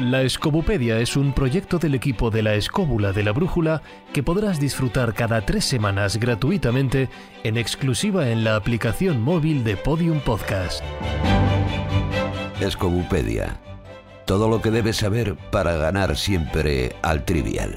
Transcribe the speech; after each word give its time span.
La 0.00 0.22
Escobupedia 0.22 0.98
es 0.98 1.16
un 1.16 1.32
proyecto 1.32 1.78
del 1.78 1.94
equipo 1.94 2.28
de 2.28 2.42
la 2.42 2.54
Escóbula 2.54 3.12
de 3.12 3.22
la 3.22 3.30
Brújula 3.30 3.80
que 4.12 4.24
podrás 4.24 4.58
disfrutar 4.58 5.14
cada 5.14 5.46
tres 5.46 5.64
semanas 5.64 6.16
gratuitamente 6.16 7.08
en 7.44 7.56
exclusiva 7.56 8.28
en 8.30 8.42
la 8.42 8.56
aplicación 8.56 9.22
móvil 9.22 9.62
de 9.62 9.76
Podium 9.76 10.18
Podcast. 10.18 10.82
Escobupedia. 12.60 13.56
Todo 14.26 14.48
lo 14.48 14.60
que 14.60 14.72
debes 14.72 14.96
saber 14.96 15.36
para 15.52 15.76
ganar 15.76 16.16
siempre 16.16 16.96
al 17.02 17.24
trivial. 17.24 17.76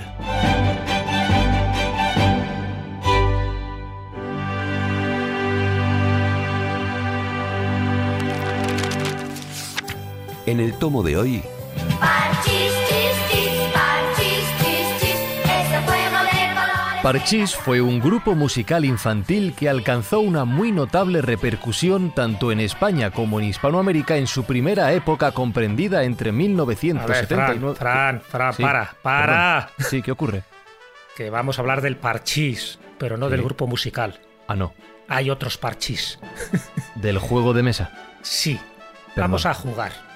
En 10.48 10.60
el 10.60 10.74
tomo 10.74 11.04
de 11.04 11.18
hoy, 11.18 11.44
Parchís, 17.04 17.55
fue 17.55 17.79
un 17.79 18.00
grupo 18.01 18.36
musical 18.36 18.83
infantil 18.83 19.54
que 19.55 19.69
alcanzó 19.69 20.19
una 20.19 20.43
muy 20.43 20.71
notable 20.73 21.21
repercusión 21.21 22.11
tanto 22.13 22.51
en 22.51 22.60
España 22.60 23.11
como 23.11 23.39
en 23.39 23.46
Hispanoamérica 23.46 24.18
en 24.18 24.27
su 24.27 24.43
primera 24.43 24.91
época 24.91 25.32
comprendida 25.32 26.04
entre 26.04 26.32
A 26.32 26.33
ver, 26.33 26.37
1979. 26.37 27.75
Fran, 27.77 28.21
Fran, 28.21 28.21
Fran, 28.21 28.54
Sí, 28.54 28.61
para, 28.63 28.93
para. 29.01 29.69
perdón. 29.77 29.89
Sí, 29.89 30.01
¿qué 30.01 30.11
ocurre? 30.11 30.43
Que 31.15 31.29
vamos 31.29 31.57
a 31.57 31.61
hablar 31.61 31.82
del 31.82 31.96
parchís, 31.96 32.77
pero 32.97 33.16
no 33.16 33.30
del 33.30 33.41
grupo 33.44 33.67
musical. 33.67 34.19
Ah, 34.47 34.55
no, 34.55 34.73
Hay 35.08 35.30
otros 35.30 35.58
parchís. 35.58 36.19
del 36.95 37.19
juego 37.19 37.53
de 37.53 37.63
mesa. 37.63 37.91
Sí, 38.22 38.55
Perdón. 39.16 39.31
vamos 39.31 39.45
a 39.45 39.53
jugar. 39.53 40.06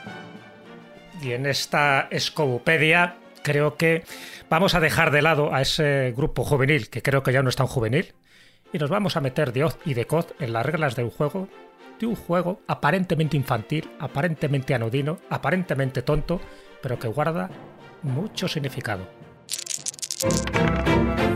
Y 1.21 1.34
en 1.34 1.45
esta 1.45 2.07
escobupedia 2.09 3.17
creo 3.43 3.75
que 3.75 4.03
vamos 4.50 4.73
a 4.75 4.80
dejar 4.80 5.11
de 5.11 5.22
lado 5.22 5.53
a 5.53 5.61
ese 5.61 6.13
grupo 6.16 6.44
juvenil, 6.44 6.89
que 6.89 7.02
creo 7.02 7.23
que 7.23 7.31
ya 7.31 7.44
no 7.44 7.50
es 7.50 7.55
tan 7.55 7.67
juvenil, 7.67 8.13
y 8.73 8.78
nos 8.80 8.89
vamos 8.89 9.16
a 9.17 9.22
meter 9.22 9.53
de 9.53 9.63
hoz 9.63 9.78
y 9.86 9.94
de 9.94 10.05
coz 10.05 10.33
en 10.39 10.53
las 10.53 10.66
reglas 10.66 10.95
de 10.95 11.03
un 11.03 11.11
juego, 11.11 11.47
de 12.00 12.08
un 12.08 12.16
juego 12.16 12.61
aparentemente 12.67 13.38
infantil, 13.38 13.89
aparentemente 14.00 14.73
anodino, 14.73 15.19
aparentemente 15.30 16.02
tonto, 16.02 16.41
pero 16.81 16.97
que 16.97 17.08
guarda 17.08 17.50
mucho 18.02 18.47
significado. 18.47 19.08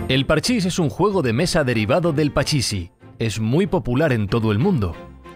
El 0.08 0.26
parchís 0.26 0.66
es 0.66 0.80
un 0.80 0.90
juego 0.90 1.22
de 1.22 1.34
mesa 1.34 1.64
derivado 1.64 2.14
del 2.14 2.32
pachisi. 2.32 2.92
Es 3.20 3.40
muy 3.40 3.68
popular 3.68 4.12
en 4.14 4.28
todo 4.28 4.52
el 4.52 4.60
mundo. 4.60 4.96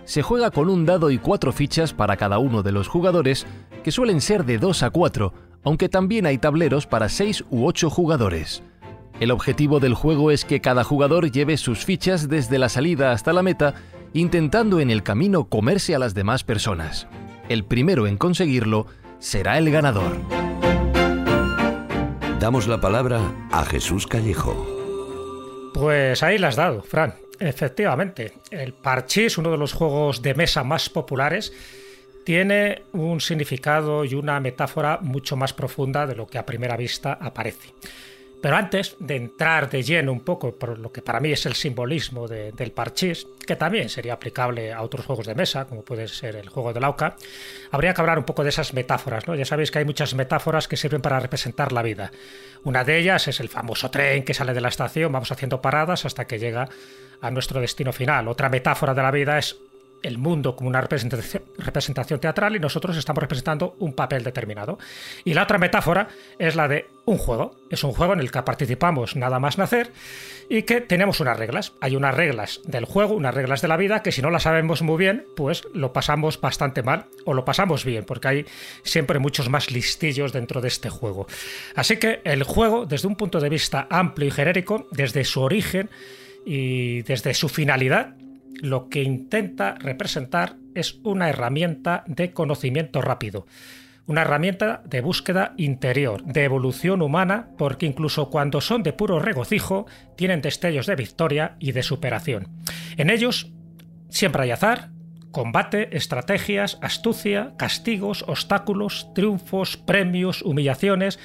Se 0.10 0.24
juega 0.24 0.50
con 0.50 0.72
un 0.72 0.88
dado 0.88 1.12
y 1.12 1.20
cuatro 1.20 1.52
fichas 1.54 1.94
para 1.94 2.18
cada 2.18 2.40
uno 2.40 2.64
de 2.64 2.72
los 2.72 2.88
jugadores, 2.88 3.46
que 3.84 3.92
suelen 3.92 4.22
ser 4.22 4.44
de 4.44 4.58
2 4.58 4.82
a 4.82 4.90
4, 4.90 5.34
aunque 5.64 5.88
también 5.88 6.26
hay 6.26 6.40
tableros 6.40 6.88
para 6.88 7.10
6 7.10 7.44
u 7.52 7.68
8 7.68 7.92
jugadores. 7.92 8.64
El 9.20 9.30
objetivo 9.30 9.80
del 9.80 9.94
juego 9.94 10.32
es 10.32 10.46
que 10.46 10.62
cada 10.62 10.84
jugador 10.84 11.30
lleve 11.30 11.58
sus 11.58 11.86
fichas 11.86 12.28
desde 12.28 12.58
la 12.58 12.70
salida 12.70 13.12
hasta 13.12 13.34
la 13.34 13.44
meta, 13.44 13.76
intentando 14.14 14.80
en 14.80 14.90
el 14.90 15.04
camino 15.04 15.44
comerse 15.44 15.94
a 15.94 16.00
las 16.00 16.16
demás 16.16 16.44
personas. 16.44 17.06
El 17.48 17.64
primero 17.64 18.08
en 18.08 18.18
conseguirlo 18.18 18.88
será 19.20 19.60
el 19.60 19.70
ganador. 19.70 20.18
damos 22.40 22.68
la 22.68 22.82
palabra 22.82 23.20
a 23.52 23.64
Jesús 23.64 24.08
Callejo. 24.08 24.56
Pues 25.76 26.24
ahí 26.24 26.40
las 26.40 26.54
has 26.54 26.56
dado, 26.56 26.82
Fran. 26.82 27.29
Efectivamente, 27.40 28.34
el 28.52 28.74
parchís, 28.74 29.38
uno 29.38 29.52
de 29.52 29.58
los 29.58 29.74
juegos 29.74 30.22
de 30.22 30.34
mesa 30.34 30.64
más 30.64 30.90
populares, 30.90 31.54
tiene 32.26 32.84
un 32.94 33.22
significado 33.22 34.04
y 34.06 34.14
una 34.14 34.40
metáfora 34.40 35.00
mucho 35.02 35.36
más 35.36 35.54
profunda 35.54 36.06
de 36.06 36.16
lo 36.16 36.28
que 36.28 36.38
a 36.38 36.46
primera 36.46 36.76
vista 36.78 37.18
aparece. 37.20 37.74
Pero 38.42 38.56
antes 38.56 38.96
de 39.00 39.18
entrar 39.18 39.70
de 39.70 39.84
lleno 39.84 40.14
un 40.14 40.22
poco 40.22 40.56
por 40.56 40.78
lo 40.80 40.94
que 40.94 41.02
para 41.02 41.20
mí 41.20 41.30
es 41.32 41.46
el 41.46 41.56
simbolismo 41.56 42.26
de- 42.28 42.54
del 42.54 42.72
parchís, 42.72 43.28
que 43.46 43.58
también 43.58 43.90
sería 43.90 44.14
aplicable 44.14 44.72
a 44.72 44.82
otros 44.82 45.06
juegos 45.06 45.26
de 45.28 45.36
mesa, 45.36 45.66
como 45.66 45.82
puede 45.82 46.08
ser 46.08 46.38
el 46.38 46.48
juego 46.48 46.72
de 46.72 46.80
Lauca, 46.80 47.18
habría 47.72 47.94
que 47.94 48.00
hablar 48.00 48.18
un 48.18 48.24
poco 48.24 48.44
de 48.44 48.50
esas 48.50 48.74
metáforas. 48.74 49.28
¿no? 49.28 49.36
Ya 49.36 49.44
sabéis 49.44 49.72
que 49.72 49.80
hay 49.80 49.86
muchas 49.86 50.14
metáforas 50.14 50.70
que 50.70 50.78
sirven 50.78 51.02
para 51.02 51.20
representar 51.20 51.74
la 51.74 51.82
vida. 51.82 52.12
Una 52.64 52.86
de 52.86 52.98
ellas 53.00 53.28
es 53.28 53.42
el 53.42 53.50
famoso 53.50 53.92
tren 53.92 54.24
que 54.24 54.34
sale 54.34 54.54
de 54.54 54.62
la 54.62 54.70
estación, 54.70 55.12
vamos 55.12 55.32
haciendo 55.34 55.62
paradas 55.62 56.06
hasta 56.06 56.26
que 56.26 56.40
llega 56.40 56.70
a 57.22 57.32
nuestro 57.32 57.62
destino 57.62 57.94
final. 57.94 58.28
Otra 58.28 58.50
metáfora 58.50 58.94
de 58.94 59.02
la 59.02 59.12
vida 59.12 59.38
es 59.38 59.58
el 60.02 60.18
mundo 60.18 60.56
como 60.56 60.70
una 60.70 60.82
representación, 60.82 62.20
teatral 62.20 62.56
y 62.56 62.60
nosotros 62.60 62.98
estamos 62.98 63.22
representando 63.22 63.76
un 63.80 63.94
papel 63.94 64.24
determinado. 64.24 64.78
Y 65.24 65.34
la 65.34 65.44
otra 65.44 65.58
metáfora 65.58 66.08
es 66.38 66.56
la 66.56 66.68
de 66.68 66.88
un 67.06 67.18
juego. 67.18 67.56
Es 67.70 67.84
un 67.84 67.92
juego 67.92 68.14
en 68.14 68.20
el 68.20 68.32
que 68.32 68.42
participamos 68.42 69.16
nada 69.16 69.40
más 69.40 69.58
nacer 69.58 69.92
y 70.50 70.64
que 70.64 70.82
tenemos 70.82 71.20
unas 71.20 71.38
reglas. 71.38 71.74
Hay 71.82 71.96
unas 71.96 72.16
reglas 72.16 72.62
del 72.66 72.86
juego, 72.86 73.14
unas 73.14 73.36
reglas 73.36 73.62
de 73.62 73.68
la 73.68 73.78
vida 73.78 74.02
que 74.02 74.12
si 74.12 74.22
no 74.22 74.30
las 74.30 74.44
sabemos 74.44 74.82
muy 74.82 74.98
bien, 74.98 75.26
pues 75.36 75.64
lo 75.74 75.94
pasamos 75.94 76.40
bastante 76.40 76.84
mal 76.84 77.06
o 77.26 77.34
lo 77.34 77.46
pasamos 77.46 77.84
bien, 77.84 78.06
porque 78.06 78.28
hay 78.28 78.46
siempre 78.84 79.20
muchos 79.20 79.50
más 79.50 79.72
listillos 79.72 80.34
dentro 80.34 80.62
de 80.62 80.70
este 80.70 80.90
juego. 80.90 81.28
Así 81.76 81.98
que 81.98 82.22
el 82.24 82.44
juego, 82.44 82.86
desde 82.86 83.08
un 83.08 83.16
punto 83.16 83.40
de 83.40 83.50
vista 83.50 83.88
amplio 83.90 84.28
y 84.28 84.32
genérico, 84.32 84.88
desde 84.92 85.24
su 85.26 85.42
origen 85.42 85.90
y 86.46 87.02
desde 87.04 87.34
su 87.34 87.50
finalidad, 87.50 88.16
lo 88.62 88.90
que 88.90 89.04
intenta 89.04 89.76
representar 89.76 90.56
es 90.76 91.00
una 91.04 91.30
herramienta 91.30 92.04
de 92.08 92.32
conocimiento 92.32 93.02
rápido, 93.02 93.46
una 94.06 94.22
herramienta 94.22 94.82
de 94.86 95.02
búsqueda 95.02 95.54
interior, 95.58 96.24
de 96.24 96.44
evolución 96.44 97.02
humana, 97.02 97.50
porque 97.58 97.86
incluso 97.86 98.30
cuando 98.30 98.60
son 98.62 98.84
de 98.84 98.94
puro 98.94 99.20
regocijo, 99.20 99.86
tienen 100.16 100.42
destellos 100.42 100.88
de 100.88 100.96
victoria 100.96 101.56
y 101.60 101.72
de 101.72 101.84
superación. 101.84 102.48
En 102.98 103.10
ellos 103.10 103.52
siempre 104.10 104.44
hay 104.44 104.52
azar, 104.52 104.90
combate, 105.32 105.96
estrategias, 105.96 106.80
astucia, 106.82 107.54
castigos, 107.58 108.24
obstáculos, 108.28 109.14
triunfos, 109.14 109.78
premios, 109.78 110.42
humillaciones. 110.42 111.20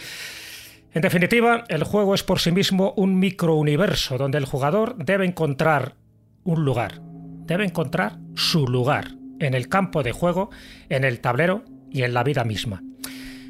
En 0.95 1.03
definitiva, 1.03 1.65
el 1.69 1.83
juego 1.83 2.15
es 2.15 2.23
por 2.23 2.39
sí 2.39 2.53
mismo 2.53 2.95
un 2.97 3.19
microuniverso 3.19 4.17
donde 4.17 4.39
el 4.39 4.45
jugador 4.45 4.97
debe 4.97 5.27
encontrar 5.27 5.97
un 6.45 6.65
lugar, 6.65 7.01
debe 7.47 7.65
encontrar 7.65 8.19
su 8.37 8.69
lugar 8.69 9.17
en 9.41 9.55
el 9.55 9.69
campo 9.69 10.05
de 10.05 10.13
juego, 10.13 10.51
en 10.89 11.03
el 11.03 11.19
tablero 11.19 11.65
y 11.91 12.05
en 12.05 12.15
la 12.15 12.23
vida 12.23 12.45
misma. 12.45 12.81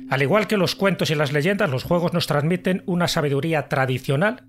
Al 0.09 0.23
igual 0.23 0.47
que 0.47 0.57
los 0.57 0.75
cuentos 0.75 1.11
y 1.11 1.15
las 1.15 1.33
leyendas, 1.33 1.69
los 1.69 1.85
juegos 1.85 2.15
nos 2.15 2.27
transmiten 2.27 2.83
una 2.87 3.09
sabiduría 3.09 3.69
tradicional 3.69 4.45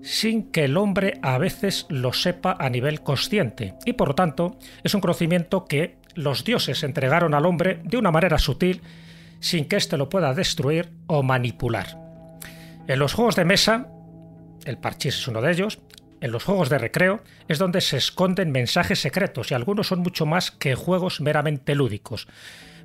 sin 0.00 0.52
que 0.52 0.66
el 0.66 0.76
hombre 0.76 1.18
a 1.20 1.36
veces 1.38 1.84
lo 1.88 2.12
sepa 2.12 2.56
a 2.60 2.70
nivel 2.70 3.00
consciente, 3.00 3.74
y 3.86 3.94
por 3.94 4.08
lo 4.08 4.14
tanto 4.14 4.56
es 4.84 4.94
un 4.94 5.00
conocimiento 5.00 5.64
que 5.64 5.96
los 6.14 6.44
dioses 6.44 6.84
entregaron 6.84 7.34
al 7.34 7.44
hombre 7.44 7.80
de 7.82 7.96
una 7.96 8.12
manera 8.12 8.38
sutil 8.38 8.82
sin 9.40 9.64
que 9.64 9.76
éste 9.76 9.96
lo 9.96 10.08
pueda 10.08 10.32
destruir 10.32 10.90
o 11.06 11.24
manipular. 11.24 12.03
En 12.86 12.98
los 12.98 13.14
juegos 13.14 13.36
de 13.36 13.46
mesa, 13.46 13.88
el 14.66 14.76
parchís 14.76 15.14
es 15.16 15.28
uno 15.28 15.40
de 15.40 15.52
ellos, 15.52 15.80
en 16.20 16.32
los 16.32 16.44
juegos 16.44 16.68
de 16.68 16.78
recreo 16.78 17.22
es 17.48 17.58
donde 17.58 17.80
se 17.80 17.96
esconden 17.96 18.52
mensajes 18.52 18.98
secretos 18.98 19.50
y 19.50 19.54
algunos 19.54 19.88
son 19.88 20.00
mucho 20.00 20.26
más 20.26 20.50
que 20.50 20.74
juegos 20.74 21.20
meramente 21.20 21.74
lúdicos. 21.74 22.28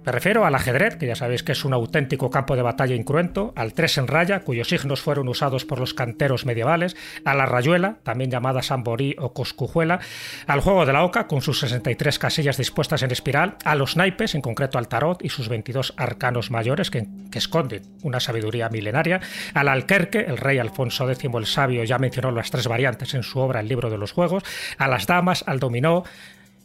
Me 0.06 0.14
refiero 0.14 0.46
al 0.46 0.56
ajedrez, 0.56 0.96
que 0.96 1.08
ya 1.08 1.16
sabéis 1.16 1.44
que 1.44 1.52
es 1.52 1.66
un 1.66 1.74
auténtico 1.74 2.30
campo 2.30 2.56
de 2.56 2.62
batalla 2.62 2.96
incruento, 2.96 3.54
al 3.56 3.74
tres 3.74 3.98
en 3.98 4.08
raya, 4.08 4.42
cuyos 4.42 4.70
signos 4.70 5.02
fueron 5.02 5.28
usados 5.28 5.66
por 5.66 5.80
los 5.80 5.94
canteros 5.94 6.46
medievales, 6.46 6.96
a 7.26 7.36
la 7.36 7.46
rayuela, 7.46 7.98
también 8.04 8.32
llamada 8.32 8.62
samborí 8.62 9.16
o 9.20 9.34
coscujuela, 9.34 10.00
al 10.48 10.62
juego 10.62 10.86
de 10.86 10.94
la 10.94 11.04
oca, 11.04 11.28
con 11.28 11.42
sus 11.42 11.60
63 11.60 12.18
casillas 12.18 12.58
dispuestas 12.58 13.04
en 13.04 13.12
espiral, 13.12 13.58
a 13.66 13.76
los 13.76 13.98
naipes, 13.98 14.36
en 14.36 14.42
concreto 14.42 14.78
al 14.78 14.88
tarot 14.88 15.24
y 15.24 15.30
sus 15.30 15.50
22 15.50 15.94
arcanos 15.98 16.50
mayores 16.50 16.90
que, 16.90 17.06
que 17.30 17.40
esconden 17.40 17.84
una 18.02 18.20
sabiduría 18.20 18.70
milenaria, 18.70 19.20
al 19.54 19.68
alquerque, 19.68 20.26
el 20.28 20.38
rey 20.38 20.60
Alfonso 20.60 21.10
X 21.10 21.30
el 21.40 21.46
Sabio 21.46 21.84
ya 21.84 21.98
mencionó 21.98 22.32
las 22.32 22.52
tres 22.52 22.68
variantes 22.68 23.14
en 23.14 23.24
su 23.24 23.40
obra 23.40 23.60
El 23.60 23.68
libro 23.68 23.90
de 23.90 23.98
los 23.98 24.12
juegos, 24.12 24.44
a 24.78 24.88
las 24.88 25.08
damas, 25.08 25.44
al 25.48 25.60
dominó, 25.60 26.04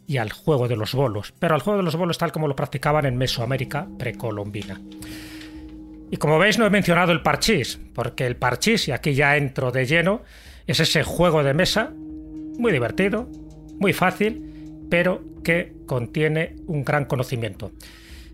y 0.07 0.17
al 0.17 0.31
juego 0.31 0.67
de 0.67 0.75
los 0.75 0.93
bolos, 0.93 1.33
pero 1.39 1.55
al 1.55 1.61
juego 1.61 1.77
de 1.77 1.83
los 1.83 1.95
bolos 1.95 2.17
tal 2.17 2.31
como 2.31 2.47
lo 2.47 2.55
practicaban 2.55 3.05
en 3.05 3.17
Mesoamérica 3.17 3.87
precolombina. 3.97 4.79
Y 6.11 6.17
como 6.17 6.37
veis 6.37 6.59
no 6.59 6.65
he 6.65 6.69
mencionado 6.69 7.11
el 7.11 7.21
parchís, 7.21 7.79
porque 7.93 8.25
el 8.25 8.35
parchís, 8.35 8.87
y 8.87 8.91
aquí 8.91 9.13
ya 9.13 9.37
entro 9.37 9.71
de 9.71 9.85
lleno, 9.85 10.21
es 10.67 10.79
ese 10.79 11.03
juego 11.03 11.43
de 11.43 11.53
mesa 11.53 11.91
muy 12.57 12.71
divertido, 12.71 13.29
muy 13.79 13.93
fácil, 13.93 14.87
pero 14.89 15.23
que 15.43 15.73
contiene 15.85 16.55
un 16.67 16.83
gran 16.83 17.05
conocimiento. 17.05 17.71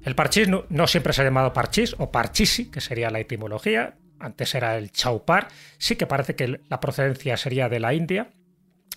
El 0.04 0.16
parchís 0.16 0.48
no, 0.48 0.88
siempre 0.88 1.14
se 1.14 1.22
ha 1.22 1.26
llamado 1.26 1.54
parchís 1.54 1.96
o 1.98 2.12
parchisi, 2.12 2.70
que 2.70 2.82
sería 2.82 3.10
la 3.10 3.20
etimología, 3.20 3.96
antes 4.20 4.54
era 4.56 4.78
el 4.78 4.92
chaupar, 4.92 5.48
sí 5.78 5.96
que 5.96 6.08
parece 6.08 6.36
que 6.36 6.60
la 6.70 6.80
procedencia 6.80 7.38
sería 7.38 7.70
de 7.70 7.80
la 7.80 7.94
India. 7.94 8.30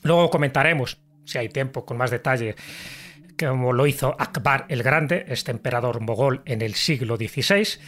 Luego 0.02 0.30
comentaremos 0.30 0.98
si 1.24 1.38
hay 1.38 1.48
tiempo, 1.48 1.84
con 1.84 1.96
más 1.96 2.10
detalle, 2.10 2.54
como 3.38 3.72
lo 3.72 3.86
hizo 3.86 4.14
Akbar 4.18 4.66
el 4.68 4.82
Grande, 4.82 5.24
este 5.28 5.50
emperador 5.50 6.00
mogol 6.00 6.42
en 6.44 6.62
el 6.62 6.74
siglo 6.74 7.16
XVI. 7.16 7.80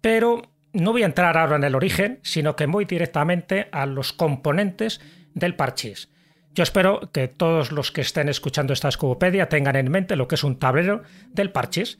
pero 0.00 0.42
no 0.72 0.92
voy 0.92 1.02
a 1.02 1.06
entrar 1.06 1.36
ahora 1.36 1.56
en 1.56 1.64
el 1.64 1.74
origen, 1.74 2.18
sino 2.22 2.56
que 2.56 2.66
voy 2.66 2.86
directamente 2.86 3.68
a 3.72 3.84
los 3.86 4.12
componentes 4.12 5.00
del 5.34 5.54
parchís. 5.54 6.08
Yo 6.54 6.62
espero 6.62 7.10
que 7.12 7.28
todos 7.28 7.72
los 7.72 7.92
que 7.92 8.02
estén 8.02 8.28
escuchando 8.28 8.72
esta 8.72 8.88
escopopedia 8.88 9.48
tengan 9.48 9.76
en 9.76 9.90
mente 9.90 10.16
lo 10.16 10.28
que 10.28 10.34
es 10.34 10.44
un 10.44 10.58
tablero 10.58 11.02
del 11.30 11.50
parchís. 11.50 11.98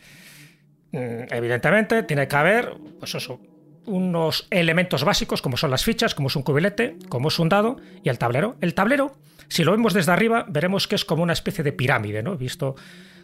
Mm, 0.92 1.24
Evidentemente, 1.30 2.02
tiene 2.02 2.28
que 2.28 2.36
haber, 2.36 2.74
pues 2.98 3.14
eso, 3.14 3.40
unos 3.86 4.46
elementos 4.50 5.04
básicos 5.04 5.42
como 5.42 5.56
son 5.56 5.70
las 5.70 5.84
fichas, 5.84 6.14
como 6.14 6.28
es 6.28 6.36
un 6.36 6.42
cubilete, 6.42 6.96
como 7.08 7.28
es 7.28 7.38
un 7.38 7.48
dado 7.48 7.76
y 8.02 8.08
el 8.08 8.18
tablero. 8.18 8.56
El 8.60 8.74
tablero, 8.74 9.16
si 9.48 9.64
lo 9.64 9.72
vemos 9.72 9.94
desde 9.94 10.12
arriba, 10.12 10.46
veremos 10.48 10.88
que 10.88 10.94
es 10.94 11.04
como 11.04 11.22
una 11.22 11.32
especie 11.32 11.64
de 11.64 11.72
pirámide, 11.72 12.22
¿no? 12.22 12.36
Visto 12.36 12.76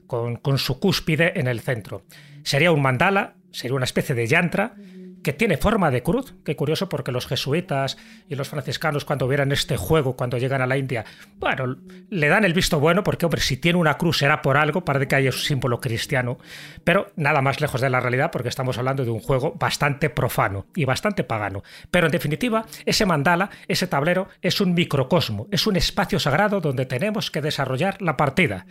con, 0.07 0.37
con 0.37 0.59
su 0.59 0.81
cúspide 0.81 1.39
en 1.39 1.47
el 1.47 1.61
centro. 1.61 2.03
Sería 2.43 2.73
un 2.73 2.83
mandala, 2.83 3.35
sería 3.53 3.77
una 3.77 3.85
especie 3.85 4.15
de 4.15 4.27
yantra 4.27 4.75
que 5.23 5.33
tiene 5.33 5.57
forma 5.57 5.91
de 5.91 6.03
cruz. 6.03 6.35
Qué 6.45 6.57
curioso 6.57 6.89
porque 6.89 7.13
los 7.13 7.27
jesuitas 7.27 7.97
y 8.29 8.35
los 8.35 8.49
franciscanos 8.49 9.05
cuando 9.05 9.29
vieran 9.29 9.53
este 9.53 9.77
juego, 9.77 10.17
cuando 10.17 10.39
llegan 10.39 10.63
a 10.63 10.67
la 10.67 10.77
India, 10.77 11.05
bueno, 11.39 11.77
le 12.11 12.29
dan 12.29 12.45
el 12.45 12.55
visto 12.55 12.81
bueno 12.81 13.03
porque, 13.03 13.27
hombre, 13.27 13.41
si 13.41 13.57
tiene 13.57 13.79
una 13.79 13.95
cruz 13.95 14.19
será 14.19 14.43
por 14.43 14.57
algo, 14.57 14.85
parece 14.85 15.09
que 15.09 15.17
hay 15.17 15.27
un 15.27 15.33
símbolo 15.33 15.81
cristiano, 15.81 16.39
pero 16.85 17.13
nada 17.17 17.43
más 17.43 17.61
lejos 17.61 17.81
de 17.81 17.91
la 17.91 18.01
realidad 18.01 18.31
porque 18.31 18.49
estamos 18.49 18.79
hablando 18.79 19.05
de 19.05 19.11
un 19.11 19.21
juego 19.21 19.55
bastante 19.59 20.11
profano 20.11 20.67
y 20.75 20.85
bastante 20.85 21.25
pagano. 21.25 21.63
Pero 21.91 22.07
en 22.07 22.13
definitiva, 22.13 22.67
ese 22.87 23.07
mandala, 23.07 23.51
ese 23.67 23.87
tablero, 23.87 24.29
es 24.43 24.61
un 24.61 24.75
microcosmo, 24.75 25.47
es 25.51 25.67
un 25.67 25.77
espacio 25.77 26.19
sagrado 26.19 26.61
donde 26.61 26.87
tenemos 26.87 27.31
que 27.31 27.43
desarrollar 27.43 28.01
la 28.01 28.17
partida. 28.17 28.67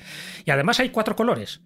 Y 0.45 0.51
además 0.51 0.79
hay 0.79 0.89
cuatro 0.89 1.15
colores. 1.15 1.61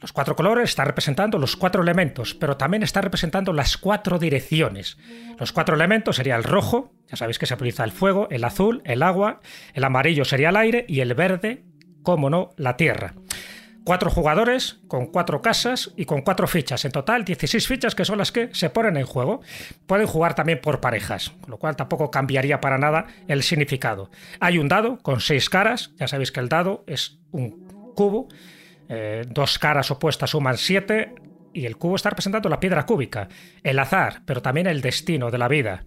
Los 0.00 0.12
cuatro 0.14 0.34
colores 0.34 0.70
están 0.70 0.86
representando 0.86 1.38
los 1.38 1.56
cuatro 1.56 1.82
elementos, 1.82 2.34
pero 2.34 2.56
también 2.56 2.82
está 2.82 3.02
representando 3.02 3.52
las 3.52 3.76
cuatro 3.76 4.18
direcciones. 4.18 4.96
Los 5.38 5.52
cuatro 5.52 5.74
elementos 5.74 6.16
sería 6.16 6.36
el 6.36 6.44
rojo, 6.44 6.94
ya 7.06 7.16
sabéis 7.16 7.38
que 7.38 7.44
se 7.44 7.52
utiliza 7.52 7.84
el 7.84 7.92
fuego, 7.92 8.26
el 8.30 8.44
azul, 8.44 8.80
el 8.86 9.02
agua, 9.02 9.40
el 9.74 9.84
amarillo 9.84 10.24
sería 10.24 10.48
el 10.48 10.56
aire 10.56 10.86
y 10.88 11.00
el 11.00 11.12
verde, 11.14 11.64
como 12.02 12.30
no, 12.30 12.52
la 12.56 12.78
tierra. 12.78 13.12
Cuatro 13.84 14.10
jugadores 14.10 14.78
con 14.88 15.06
cuatro 15.06 15.42
casas 15.42 15.92
y 15.96 16.06
con 16.06 16.22
cuatro 16.22 16.46
fichas. 16.46 16.84
En 16.86 16.92
total, 16.92 17.24
16 17.24 17.66
fichas 17.66 17.94
que 17.94 18.04
son 18.06 18.18
las 18.18 18.32
que 18.32 18.48
se 18.52 18.70
ponen 18.70 18.96
en 18.96 19.04
juego. 19.04 19.40
Pueden 19.86 20.06
jugar 20.06 20.34
también 20.34 20.60
por 20.62 20.80
parejas, 20.80 21.30
con 21.40 21.50
lo 21.50 21.58
cual 21.58 21.76
tampoco 21.76 22.10
cambiaría 22.10 22.60
para 22.60 22.78
nada 22.78 23.06
el 23.26 23.42
significado. 23.42 24.10
Hay 24.38 24.58
un 24.58 24.68
dado 24.68 24.98
con 24.98 25.20
seis 25.20 25.50
caras. 25.50 25.92
Ya 25.96 26.08
sabéis 26.08 26.30
que 26.32 26.40
el 26.40 26.48
dado 26.48 26.84
es 26.86 27.18
un 27.32 27.92
cubo 27.94 28.28
eh, 28.92 29.24
dos 29.28 29.58
caras 29.60 29.88
opuestas 29.92 30.30
suman 30.30 30.58
siete 30.58 31.14
y 31.54 31.64
el 31.64 31.76
cubo 31.76 31.94
está 31.94 32.10
representando 32.10 32.48
la 32.48 32.58
piedra 32.58 32.84
cúbica, 32.84 33.28
el 33.62 33.78
azar, 33.78 34.22
pero 34.26 34.42
también 34.42 34.66
el 34.66 34.80
destino 34.80 35.30
de 35.30 35.38
la 35.38 35.46
vida. 35.46 35.84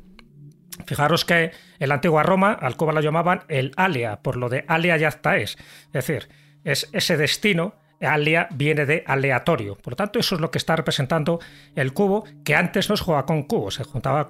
Fijaros 0.86 1.26
que 1.26 1.52
en 1.80 1.90
la 1.90 1.96
antigua 1.96 2.24
Roma 2.24 2.54
al 2.54 2.78
cubo 2.78 2.94
lo 2.94 3.02
llamaban 3.02 3.44
el 3.50 3.74
alia, 3.76 4.22
por 4.22 4.38
lo 4.38 4.48
de 4.48 4.64
alia 4.70 4.96
yacta 4.96 5.36
es. 5.36 5.58
Es 5.88 5.92
decir, 5.92 6.30
es 6.64 6.90
ese 6.94 7.18
destino, 7.18 7.76
alia 8.00 8.48
viene 8.52 8.86
de 8.86 9.04
aleatorio. 9.06 9.76
Por 9.76 9.94
lo 9.94 9.98
tanto, 9.98 10.20
eso 10.20 10.36
es 10.36 10.42
lo 10.42 10.50
que 10.50 10.58
está 10.58 10.78
representando 10.78 11.42
el 11.76 11.94
cubo, 11.94 12.24
que 12.46 12.56
antes 12.56 12.90
no 12.90 12.96
se 12.96 13.04
jugaba 13.04 13.26
con 13.26 13.44
cubos, 13.44 13.82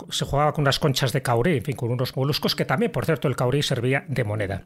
se 0.09 0.25
jugaba 0.25 0.53
con 0.53 0.63
unas 0.63 0.79
conchas 0.79 1.13
de 1.13 1.21
caurí, 1.21 1.57
en 1.57 1.63
fin, 1.63 1.75
con 1.75 1.91
unos 1.91 2.17
moluscos 2.17 2.55
que 2.55 2.65
también, 2.65 2.91
por 2.91 3.05
cierto, 3.05 3.27
el 3.27 3.35
caurí 3.35 3.61
servía 3.61 4.03
de 4.07 4.23
moneda. 4.23 4.65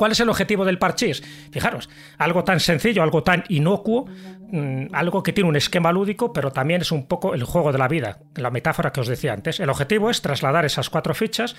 ¿Cuál 0.00 0.12
es 0.12 0.20
el 0.20 0.30
objetivo 0.30 0.64
del 0.64 0.78
parchís? 0.78 1.22
Fijaros, 1.52 1.90
algo 2.16 2.42
tan 2.42 2.58
sencillo, 2.58 3.02
algo 3.02 3.22
tan 3.22 3.44
inocuo, 3.50 4.06
mmm, 4.50 4.86
algo 4.94 5.22
que 5.22 5.34
tiene 5.34 5.50
un 5.50 5.56
esquema 5.56 5.92
lúdico, 5.92 6.32
pero 6.32 6.52
también 6.52 6.80
es 6.80 6.90
un 6.90 7.06
poco 7.06 7.34
el 7.34 7.44
juego 7.44 7.70
de 7.70 7.76
la 7.76 7.86
vida, 7.86 8.18
la 8.36 8.50
metáfora 8.50 8.92
que 8.92 9.00
os 9.00 9.08
decía 9.08 9.34
antes. 9.34 9.60
El 9.60 9.68
objetivo 9.68 10.08
es 10.08 10.22
trasladar 10.22 10.64
esas 10.64 10.88
cuatro 10.88 11.12
fichas 11.12 11.54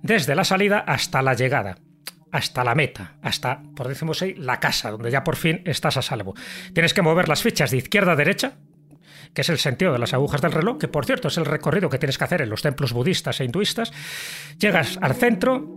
desde 0.00 0.34
la 0.34 0.44
salida 0.44 0.78
hasta 0.78 1.20
la 1.20 1.34
llegada 1.34 1.76
hasta 2.32 2.64
la 2.64 2.74
meta, 2.74 3.16
hasta, 3.20 3.60
por 3.76 3.86
decimos 3.86 4.22
así, 4.22 4.34
la 4.34 4.58
casa, 4.60 4.90
donde 4.90 5.10
ya 5.10 5.22
por 5.22 5.36
fin 5.36 5.60
estás 5.66 5.98
a 5.98 6.02
salvo. 6.02 6.34
Tienes 6.72 6.94
que 6.94 7.02
mover 7.02 7.28
las 7.28 7.42
fichas 7.42 7.70
de 7.70 7.76
izquierda 7.76 8.12
a 8.12 8.16
derecha, 8.16 8.54
que 9.34 9.42
es 9.42 9.48
el 9.50 9.58
sentido 9.58 9.92
de 9.92 9.98
las 9.98 10.14
agujas 10.14 10.40
del 10.40 10.52
reloj, 10.52 10.78
que 10.78 10.88
por 10.88 11.04
cierto 11.04 11.28
es 11.28 11.36
el 11.36 11.44
recorrido 11.44 11.90
que 11.90 11.98
tienes 11.98 12.16
que 12.16 12.24
hacer 12.24 12.40
en 12.40 12.50
los 12.50 12.62
templos 12.62 12.92
budistas 12.92 13.40
e 13.40 13.44
hinduistas. 13.44 13.92
Llegas 14.58 14.98
al 15.02 15.14
centro, 15.14 15.76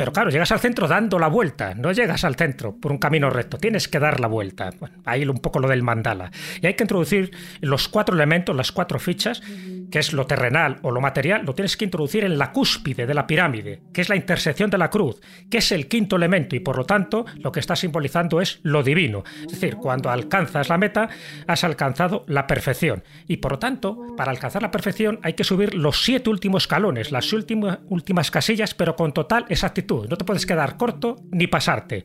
pero 0.00 0.14
claro, 0.14 0.30
llegas 0.30 0.50
al 0.50 0.60
centro 0.60 0.88
dando 0.88 1.18
la 1.18 1.28
vuelta, 1.28 1.74
no 1.74 1.92
llegas 1.92 2.24
al 2.24 2.34
centro 2.34 2.74
por 2.74 2.90
un 2.90 2.96
camino 2.96 3.28
recto, 3.28 3.58
tienes 3.58 3.86
que 3.86 3.98
dar 3.98 4.18
la 4.18 4.28
vuelta. 4.28 4.70
Ahí 5.04 5.26
un 5.26 5.40
poco 5.40 5.58
lo 5.58 5.68
del 5.68 5.82
mandala. 5.82 6.30
Y 6.62 6.66
hay 6.66 6.72
que 6.72 6.84
introducir 6.84 7.32
los 7.60 7.86
cuatro 7.86 8.14
elementos, 8.14 8.56
las 8.56 8.72
cuatro 8.72 8.98
fichas, 8.98 9.42
que 9.90 9.98
es 9.98 10.14
lo 10.14 10.24
terrenal 10.24 10.78
o 10.80 10.90
lo 10.90 11.02
material, 11.02 11.44
lo 11.44 11.54
tienes 11.54 11.76
que 11.76 11.84
introducir 11.84 12.24
en 12.24 12.38
la 12.38 12.50
cúspide 12.50 13.06
de 13.06 13.12
la 13.12 13.26
pirámide, 13.26 13.82
que 13.92 14.00
es 14.00 14.08
la 14.08 14.16
intersección 14.16 14.70
de 14.70 14.78
la 14.78 14.88
cruz, 14.88 15.20
que 15.50 15.58
es 15.58 15.70
el 15.70 15.86
quinto 15.86 16.16
elemento 16.16 16.56
y 16.56 16.60
por 16.60 16.78
lo 16.78 16.86
tanto 16.86 17.26
lo 17.36 17.52
que 17.52 17.60
está 17.60 17.76
simbolizando 17.76 18.40
es 18.40 18.60
lo 18.62 18.82
divino. 18.82 19.22
Es 19.42 19.60
decir, 19.60 19.76
cuando 19.76 20.08
alcanzas 20.08 20.70
la 20.70 20.78
meta, 20.78 21.10
has 21.46 21.62
alcanzado 21.62 22.24
la 22.26 22.46
perfección. 22.46 23.04
Y 23.28 23.36
por 23.36 23.52
lo 23.52 23.58
tanto, 23.58 24.14
para 24.16 24.30
alcanzar 24.30 24.62
la 24.62 24.70
perfección 24.70 25.20
hay 25.22 25.34
que 25.34 25.44
subir 25.44 25.74
los 25.74 26.02
siete 26.02 26.30
últimos 26.30 26.62
escalones, 26.62 27.12
las 27.12 27.30
últimas 27.34 28.30
casillas, 28.30 28.72
pero 28.72 28.96
con 28.96 29.12
total 29.12 29.44
exactitud. 29.50 29.89
No 29.90 30.16
te 30.16 30.24
puedes 30.24 30.46
quedar 30.46 30.76
corto 30.76 31.16
ni 31.30 31.46
pasarte. 31.46 32.04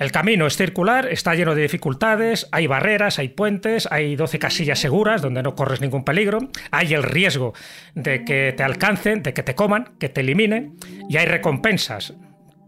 El 0.00 0.12
camino 0.12 0.46
es 0.46 0.56
circular, 0.56 1.08
está 1.08 1.34
lleno 1.34 1.54
de 1.54 1.60
dificultades, 1.60 2.48
hay 2.52 2.66
barreras, 2.66 3.18
hay 3.18 3.28
puentes, 3.28 3.86
hay 3.92 4.16
12 4.16 4.38
casillas 4.38 4.78
seguras 4.78 5.20
donde 5.20 5.42
no 5.42 5.54
corres 5.54 5.82
ningún 5.82 6.04
peligro, 6.04 6.38
hay 6.70 6.94
el 6.94 7.02
riesgo 7.02 7.52
de 7.94 8.24
que 8.24 8.54
te 8.56 8.62
alcancen, 8.62 9.22
de 9.22 9.34
que 9.34 9.42
te 9.42 9.54
coman, 9.54 9.92
que 10.00 10.08
te 10.08 10.22
eliminen, 10.22 10.78
y 11.10 11.18
hay 11.18 11.26
recompensas. 11.26 12.14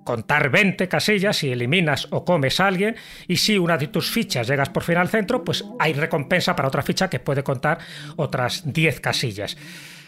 Contar 0.05 0.51
20 0.51 0.89
casillas 0.89 1.39
si 1.39 1.51
eliminas 1.51 2.07
o 2.11 2.27
comes 2.27 2.61
a 2.61 2.67
alguien, 2.67 2.97
y 3.27 3.37
si 3.39 3.57
una 3.57 3.79
de 3.79 3.87
tus 3.87 4.11
fichas 4.11 4.47
llegas 4.47 4.69
por 4.69 4.83
fin 4.83 4.99
al 4.99 5.09
centro, 5.09 5.43
pues 5.43 5.65
hay 5.79 5.95
recompensa 5.95 6.55
para 6.55 6.69
otra 6.69 6.83
ficha 6.83 7.09
que 7.09 7.19
puede 7.19 7.43
contar 7.43 7.79
otras 8.17 8.71
10 8.71 9.01
casillas. 9.01 9.57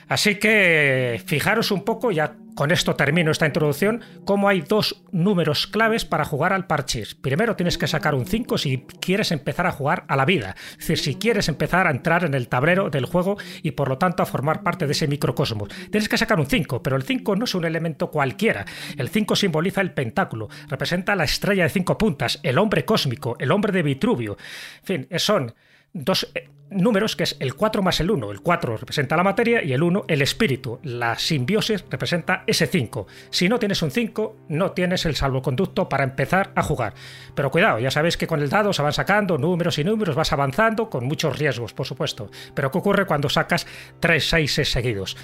Así 0.09 0.37
que 0.37 1.23
fijaros 1.27 1.71
un 1.71 1.85
poco, 1.85 2.11
ya 2.11 2.37
con 2.55 2.71
esto 2.71 2.95
termino 2.95 3.31
esta 3.31 3.47
introducción, 3.47 4.03
cómo 4.25 4.49
hay 4.49 4.61
dos 4.61 5.03
números 5.11 5.67
claves 5.67 6.05
para 6.05 6.25
jugar 6.25 6.53
al 6.53 6.67
parchís. 6.67 7.15
Primero 7.15 7.57
tienes 7.57 7.79
que 7.79 7.89
sacar 7.89 8.15
un 8.15 8.27
5 8.27 8.59
si 8.59 8.87
quieres 9.01 9.33
empezar 9.33 9.67
a 9.67 9.73
jugar 9.73 10.05
a 10.09 10.17
la 10.17 10.25
vida, 10.25 10.55
es 10.73 10.79
decir, 10.79 10.99
si 10.99 11.15
quieres 11.17 11.49
empezar 11.49 11.87
a 11.87 11.91
entrar 11.91 12.25
en 12.25 12.35
el 12.35 12.49
tablero 12.49 12.91
del 12.91 13.07
juego 13.07 13.37
y 13.63 13.73
por 13.73 13.89
lo 13.89 13.99
tanto 13.99 14.23
a 14.23 14.27
formar 14.27 14.63
parte 14.63 14.87
de 14.87 14.93
ese 14.93 15.09
microcosmos. 15.09 15.69
Tienes 15.91 16.09
que 16.09 16.19
sacar 16.19 16.39
un 16.39 16.47
5, 16.47 16.83
pero 16.83 16.97
el 16.97 17.03
5 17.03 17.37
no 17.37 17.45
es 17.45 17.55
un 17.55 17.65
elemento 17.65 18.11
cualquiera. 18.11 18.65
El 18.97 19.09
5 19.09 19.37
simboliza 19.37 19.81
el 19.81 19.93
pentáculo, 19.93 20.49
representa 20.69 21.17
la 21.17 21.25
estrella 21.25 21.65
de 21.65 21.71
cinco 21.71 21.99
puntas, 21.99 22.39
el 22.43 22.59
hombre 22.59 22.85
cósmico, 22.85 23.37
el 23.39 23.51
hombre 23.51 23.73
de 23.73 23.83
Vitruvio. 23.83 24.37
En 24.81 24.85
fin, 24.85 25.09
son 25.19 25.55
dos 25.95 26.29
eh, 26.35 26.51
números 26.71 27.15
que 27.17 27.23
es 27.23 27.37
el 27.39 27.55
4 27.55 27.83
más 27.83 28.01
el 28.01 28.11
1. 28.11 28.31
El 28.33 28.41
4 28.41 28.77
representa 28.77 29.17
la 29.17 29.23
materia 29.23 29.63
y 29.63 29.73
el 29.73 29.83
1 29.83 30.05
el 30.09 30.21
espíritu. 30.21 30.81
La 30.83 31.19
simbiosis 31.19 31.85
representa 31.89 32.45
ese 32.47 32.67
5. 32.67 33.07
Si 33.31 33.49
no 33.49 33.59
tienes 33.59 33.81
un 33.81 33.91
5, 33.91 34.37
no 34.49 34.73
tienes 34.73 35.07
el 35.07 35.15
salvoconducto 35.15 35.89
para 35.89 36.05
empezar 36.05 36.53
a 36.55 36.63
jugar. 36.63 36.95
Pero 37.35 37.51
cuidado, 37.51 37.79
ya 37.79 37.91
sabéis 37.91 38.17
que 38.17 38.27
con 38.27 38.43
el 38.43 38.51
dado 38.51 38.73
se 38.73 38.83
van 38.83 38.93
sacando 38.93 39.39
números 39.39 39.79
y 39.79 39.85
números, 39.85 40.17
vas 40.17 40.33
avanzando 40.33 40.91
con 40.91 41.07
muchos 41.07 41.39
riesgos, 41.39 41.73
por 41.73 41.87
supuesto. 41.87 42.31
Pero 42.55 42.71
¿qué 42.71 42.79
ocurre 42.79 43.07
cuando 43.07 43.31
sacas 43.31 43.67
3 44.01 44.29
6 44.29 44.53
seguidos? 44.65 45.17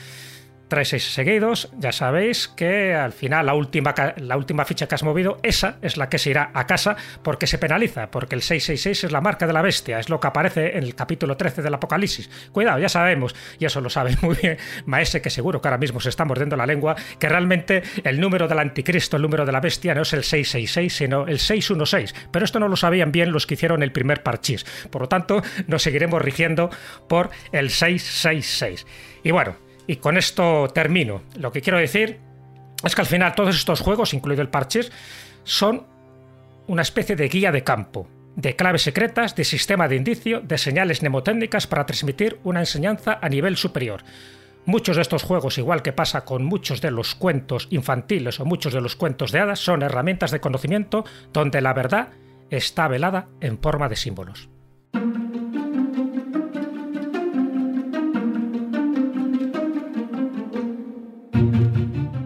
3 0.70 0.88
6 0.88 1.12
seguidos, 1.12 1.68
ya 1.78 1.90
sabéis 1.90 2.46
que 2.46 2.94
al 2.94 3.12
final 3.12 3.46
la 3.46 3.54
última, 3.54 3.92
la 4.16 4.36
última 4.36 4.64
ficha 4.64 4.86
que 4.86 4.94
has 4.94 5.02
movido, 5.02 5.38
esa 5.42 5.78
es 5.82 5.96
la 5.96 6.08
que 6.08 6.18
se 6.18 6.30
irá 6.30 6.52
a 6.54 6.66
casa 6.66 6.96
porque 7.22 7.48
se 7.48 7.58
penaliza, 7.58 8.10
porque 8.10 8.36
el 8.36 8.42
666 8.42 9.04
es 9.04 9.12
la 9.12 9.20
marca 9.20 9.48
de 9.48 9.52
la 9.52 9.62
bestia, 9.62 9.98
es 9.98 10.08
lo 10.08 10.20
que 10.20 10.28
aparece 10.28 10.78
en 10.78 10.84
el 10.84 10.94
capítulo 10.94 11.36
13 11.36 11.62
del 11.62 11.74
Apocalipsis. 11.74 12.30
Cuidado, 12.52 12.78
ya 12.78 12.88
sabemos, 12.88 13.34
y 13.58 13.64
eso 13.64 13.80
lo 13.80 13.90
sabe 13.90 14.16
muy 14.22 14.36
bien 14.36 14.58
Maese, 14.86 15.20
que 15.20 15.28
seguro 15.28 15.60
que 15.60 15.66
ahora 15.66 15.78
mismo 15.78 15.98
se 15.98 16.08
está 16.08 16.24
mordiendo 16.24 16.56
la 16.56 16.66
lengua, 16.66 16.94
que 17.18 17.28
realmente 17.28 17.82
el 18.04 18.20
número 18.20 18.46
del 18.46 18.60
anticristo, 18.60 19.16
el 19.16 19.22
número 19.22 19.44
de 19.44 19.52
la 19.52 19.60
bestia, 19.60 19.92
no 19.94 20.02
es 20.02 20.12
el 20.12 20.22
666, 20.22 20.92
sino 20.92 21.26
el 21.26 21.40
616. 21.40 22.14
Pero 22.30 22.44
esto 22.44 22.60
no 22.60 22.68
lo 22.68 22.76
sabían 22.76 23.10
bien 23.10 23.32
los 23.32 23.46
que 23.46 23.54
hicieron 23.54 23.82
el 23.82 23.90
primer 23.90 24.22
parchís. 24.22 24.64
Por 24.90 25.02
lo 25.02 25.08
tanto, 25.08 25.42
nos 25.66 25.82
seguiremos 25.82 26.22
rigiendo 26.22 26.70
por 27.08 27.30
el 27.50 27.70
666. 27.70 28.86
Y 29.24 29.32
bueno, 29.32 29.56
y 29.90 29.97
con 29.97 30.16
esto 30.16 30.68
termino. 30.73 31.23
Lo 31.37 31.50
que 31.50 31.62
quiero 31.62 31.76
decir 31.76 32.20
es 32.85 32.94
que 32.94 33.00
al 33.00 33.09
final 33.09 33.35
todos 33.35 33.56
estos 33.56 33.80
juegos, 33.80 34.14
incluido 34.14 34.40
el 34.40 34.49
Parchís, 34.49 34.92
son 35.42 35.85
una 36.68 36.82
especie 36.82 37.16
de 37.16 37.28
guía 37.28 37.50
de 37.50 37.64
campo, 37.64 38.06
de 38.37 38.54
claves 38.54 38.82
secretas, 38.82 39.35
de 39.35 39.42
sistema 39.42 39.88
de 39.88 39.97
indicio, 39.97 40.42
de 40.42 40.59
señales 40.59 41.02
mnemotécnicas 41.02 41.66
para 41.66 41.87
transmitir 41.87 42.38
una 42.44 42.61
enseñanza 42.61 43.18
a 43.20 43.28
nivel 43.28 43.56
superior. 43.56 44.04
Muchos 44.64 44.94
de 44.94 45.02
estos 45.02 45.25
juegos, 45.25 45.59
igual 45.59 45.82
que 45.82 45.92
pasa 45.92 46.25
con 46.25 46.44
muchos 46.44 46.80
de 46.80 46.92
los 46.92 47.16
cuentos 47.16 47.66
infantiles 47.70 48.38
o 48.38 48.44
muchos 48.44 48.73
de 48.73 48.80
los 48.80 48.94
cuentos 48.94 49.32
de 49.32 49.40
hadas, 49.40 49.59
son 49.59 49.82
herramientas 49.82 50.30
de 50.30 50.38
conocimiento 50.38 51.04
donde 51.32 51.61
la 51.62 51.73
verdad 51.73 52.11
está 52.49 52.87
velada 52.87 53.26
en 53.40 53.59
forma 53.59 53.88
de 53.88 53.97
símbolos. 53.97 54.50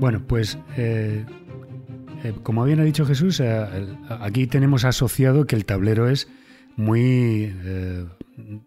Bueno, 0.04 0.20
pues 0.26 0.58
eh, 0.76 1.25
eh, 2.25 2.34
como 2.42 2.62
bien 2.66 2.78
ha 2.78 2.84
dicho 2.84 3.06
Jesús, 3.06 3.40
eh, 3.40 3.66
aquí 4.20 4.46
tenemos 4.46 4.84
asociado 4.84 5.46
que 5.46 5.56
el 5.56 5.64
tablero 5.64 6.11
es 6.11 6.28
muy 6.76 7.46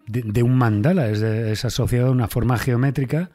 de, 0.07 0.41
un 0.41 0.57
mandala, 0.57 1.07
es 1.09 1.63
asociado 1.63 2.07
a 2.07 2.11
una 2.11 2.27
forma 2.27 2.57
geométrica 2.57 3.29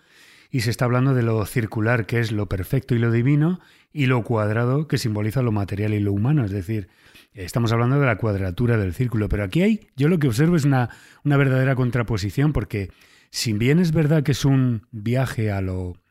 y 0.50 0.62
se 0.62 0.70
está 0.70 0.84
hablando 0.84 1.14
de 1.14 1.22
lo 1.22 1.46
circular, 1.46 2.04
que 2.04 2.18
es 2.18 2.32
lo 2.32 2.48
perfecto 2.48 2.96
y 2.96 2.98
lo 2.98 3.12
divino, 3.12 3.60
y 3.92 4.06
lo 4.06 4.24
cuadrado, 4.24 4.88
que 4.88 4.98
simboliza 4.98 5.40
lo 5.42 5.52
material 5.52 5.94
y 5.94 6.00
lo 6.00 6.12
humano. 6.12 6.44
Es 6.44 6.50
decir, 6.50 6.88
estamos 7.34 7.70
hablando 7.70 8.00
de 8.00 8.06
la 8.06 8.18
cuadratura 8.18 8.78
del 8.78 8.94
círculo, 8.94 9.28
pero 9.28 9.44
aquí 9.44 9.62
hay, 9.62 9.86
yo 9.94 10.08
lo 10.08 10.18
que 10.18 10.26
observo 10.26 10.56
es 10.56 10.64
una, 10.64 10.90
una 11.22 11.36
verdadera 11.36 11.76
contraposición, 11.76 12.52
porque 12.52 12.90
si 13.30 13.52
bien 13.52 13.78
es 13.78 13.92
verdad 13.92 14.24
que 14.24 14.32
es 14.32 14.44
un 14.44 14.88
viaje 14.90 15.52
a 15.52 15.60
lo 15.60 16.01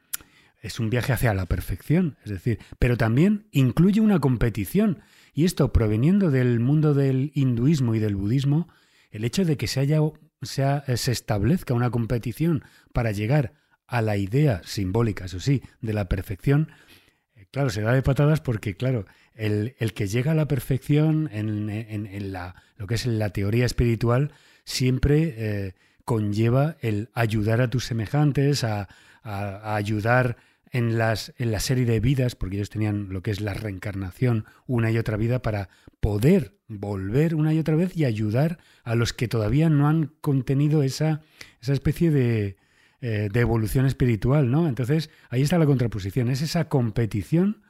es 0.62 0.80
un 0.80 0.90
viaje 0.90 1.12
hacia 1.14 1.34
la 1.34 1.46
perfección, 1.48 2.18
es 2.24 2.32
decir, 2.32 2.60
pero 2.80 2.96
también 2.98 3.48
incluye 3.52 4.00
una 4.02 4.20
competición. 4.20 5.00
Y 5.34 5.46
esto, 5.46 5.74
proveniendo 5.74 6.30
del 6.30 6.60
mundo 6.60 6.94
del 6.94 7.32
hinduismo 7.34 7.96
y 7.96 8.00
del 8.00 8.16
budismo, 8.16 8.68
el 9.12 9.24
hecho 9.24 9.44
de 9.44 9.58
que 9.58 9.68
se, 9.68 9.80
haya, 9.80 10.00
sea- 10.42 10.84
se 10.96 11.12
establezca 11.12 11.74
una 11.74 11.90
competición 11.90 12.64
para 12.94 13.12
llegar 13.12 13.54
a 13.88 14.02
la 14.02 14.18
idea 14.18 14.62
simbólica, 14.64 15.26
eso 15.26 15.40
sí, 15.40 15.62
de 15.82 15.94
la 15.94 16.08
perfección, 16.08 16.70
eh, 17.36 17.46
claro, 17.52 17.70
se 17.70 17.82
da 17.82 17.94
de 17.94 18.02
patadas 18.04 18.40
porque, 18.40 18.76
claro, 18.76 19.06
el, 19.34 19.76
el 19.80 19.94
que 19.94 20.08
llega 20.08 20.32
a 20.32 20.36
la 20.36 20.48
perfección 20.48 21.30
en, 21.34 21.70
en- 21.70 22.32
la, 22.32 22.56
lo 22.78 22.88
que 22.88 22.96
es 22.96 23.06
la 23.06 23.32
teoría 23.32 23.66
espiritual 23.66 24.32
siempre 24.64 25.34
eh, 25.38 25.74
conlleva 26.06 26.78
el 26.82 27.10
ayudar 27.14 27.62
a 27.62 27.70
tus 27.70 27.86
semejantes, 27.86 28.64
a 28.64 28.88
ayudar 29.24 30.38
en, 30.72 30.98
las, 30.98 31.34
en 31.38 31.52
la 31.52 31.60
serie 31.60 31.86
de 31.86 32.00
vidas, 32.00 32.36
porque 32.36 32.56
ellos 32.58 32.70
tenían 32.70 33.10
lo 33.10 33.22
que 33.22 33.32
es 33.32 33.42
la 33.42 33.54
reencarnación, 33.54 34.46
una 34.68 34.90
y 34.92 34.98
otra 34.98 35.18
vida, 35.18 35.42
para 35.42 35.70
poder 36.00 36.56
volver 36.68 37.36
una 37.36 37.54
y 37.54 37.60
otra 37.60 37.76
vez 37.76 37.96
y 37.98 38.06
ayudar 38.06 38.58
a 38.84 38.96
los 38.96 39.12
que 39.14 39.28
todavía 39.28 39.70
no 39.70 39.88
han 39.90 40.14
contenido 40.22 40.82
esa, 40.84 41.22
esa 41.62 41.74
especie 41.74 42.10
de, 42.12 42.56
eh, 43.02 43.30
de 43.32 43.40
evolución 43.42 43.86
espiritual, 43.86 44.50
¿no? 44.50 44.68
Entonces, 44.68 45.10
ahí 45.30 45.42
está 45.42 45.58
la 45.58 45.66
contraposición, 45.66 46.30
es 46.30 46.42
esa 46.42 46.70
competición 46.70 47.62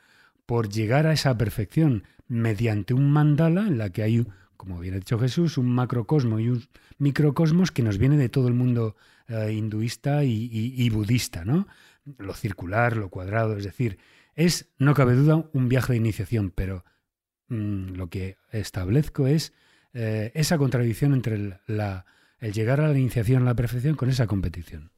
por 0.45 0.69
llegar 0.69 1.07
a 1.07 1.13
esa 1.13 1.37
perfección 1.37 2.03
mediante 2.27 2.93
un 2.93 3.11
mandala 3.11 3.67
en 3.67 3.77
la 3.77 3.89
que 3.89 4.03
hay, 4.03 4.25
como 4.57 4.79
bien 4.79 4.93
ha 4.93 4.97
dicho 4.97 5.17
Jesús, 5.19 5.57
un 5.57 5.67
macrocosmo 5.73 6.39
y 6.39 6.49
un 6.49 6.63
microcosmos 6.99 7.71
que 7.71 7.81
nos 7.83 7.97
viene 7.97 8.17
de 8.17 8.29
todo 8.29 8.47
el 8.47 8.53
mundo 8.53 8.95
eh, 9.27 9.53
hinduista 9.53 10.23
y, 10.23 10.31
y- 10.51 10.75
y 10.77 10.89
budista, 10.89 11.43
¿no? 11.45 11.67
Lo 12.17 12.33
circular, 12.33 12.97
lo 12.97 13.09
cuadrado, 13.09 13.57
es 13.57 13.63
decir, 13.63 13.97
es, 14.35 14.69
no 14.77 14.93
cabe 14.93 15.13
duda, 15.13 15.45
un 15.53 15.69
viaje 15.69 15.93
de 15.93 15.97
iniciación, 15.97 16.51
pero 16.53 16.83
mm, 17.49 17.93
lo 17.95 18.09
que 18.09 18.37
establezco 18.51 19.27
es 19.27 19.53
eh, 19.93 20.31
esa 20.35 20.57
contradicción 20.57 21.13
entre 21.13 21.35
el, 21.35 21.55
la- 21.67 22.05
el 22.39 22.53
llegar 22.53 22.81
a 22.81 22.87
la 22.87 22.97
iniciación, 22.97 23.43
a 23.43 23.45
la 23.45 23.55
perfección, 23.55 23.95
con 23.95 24.09
esa 24.09 24.25
competición. 24.25 24.91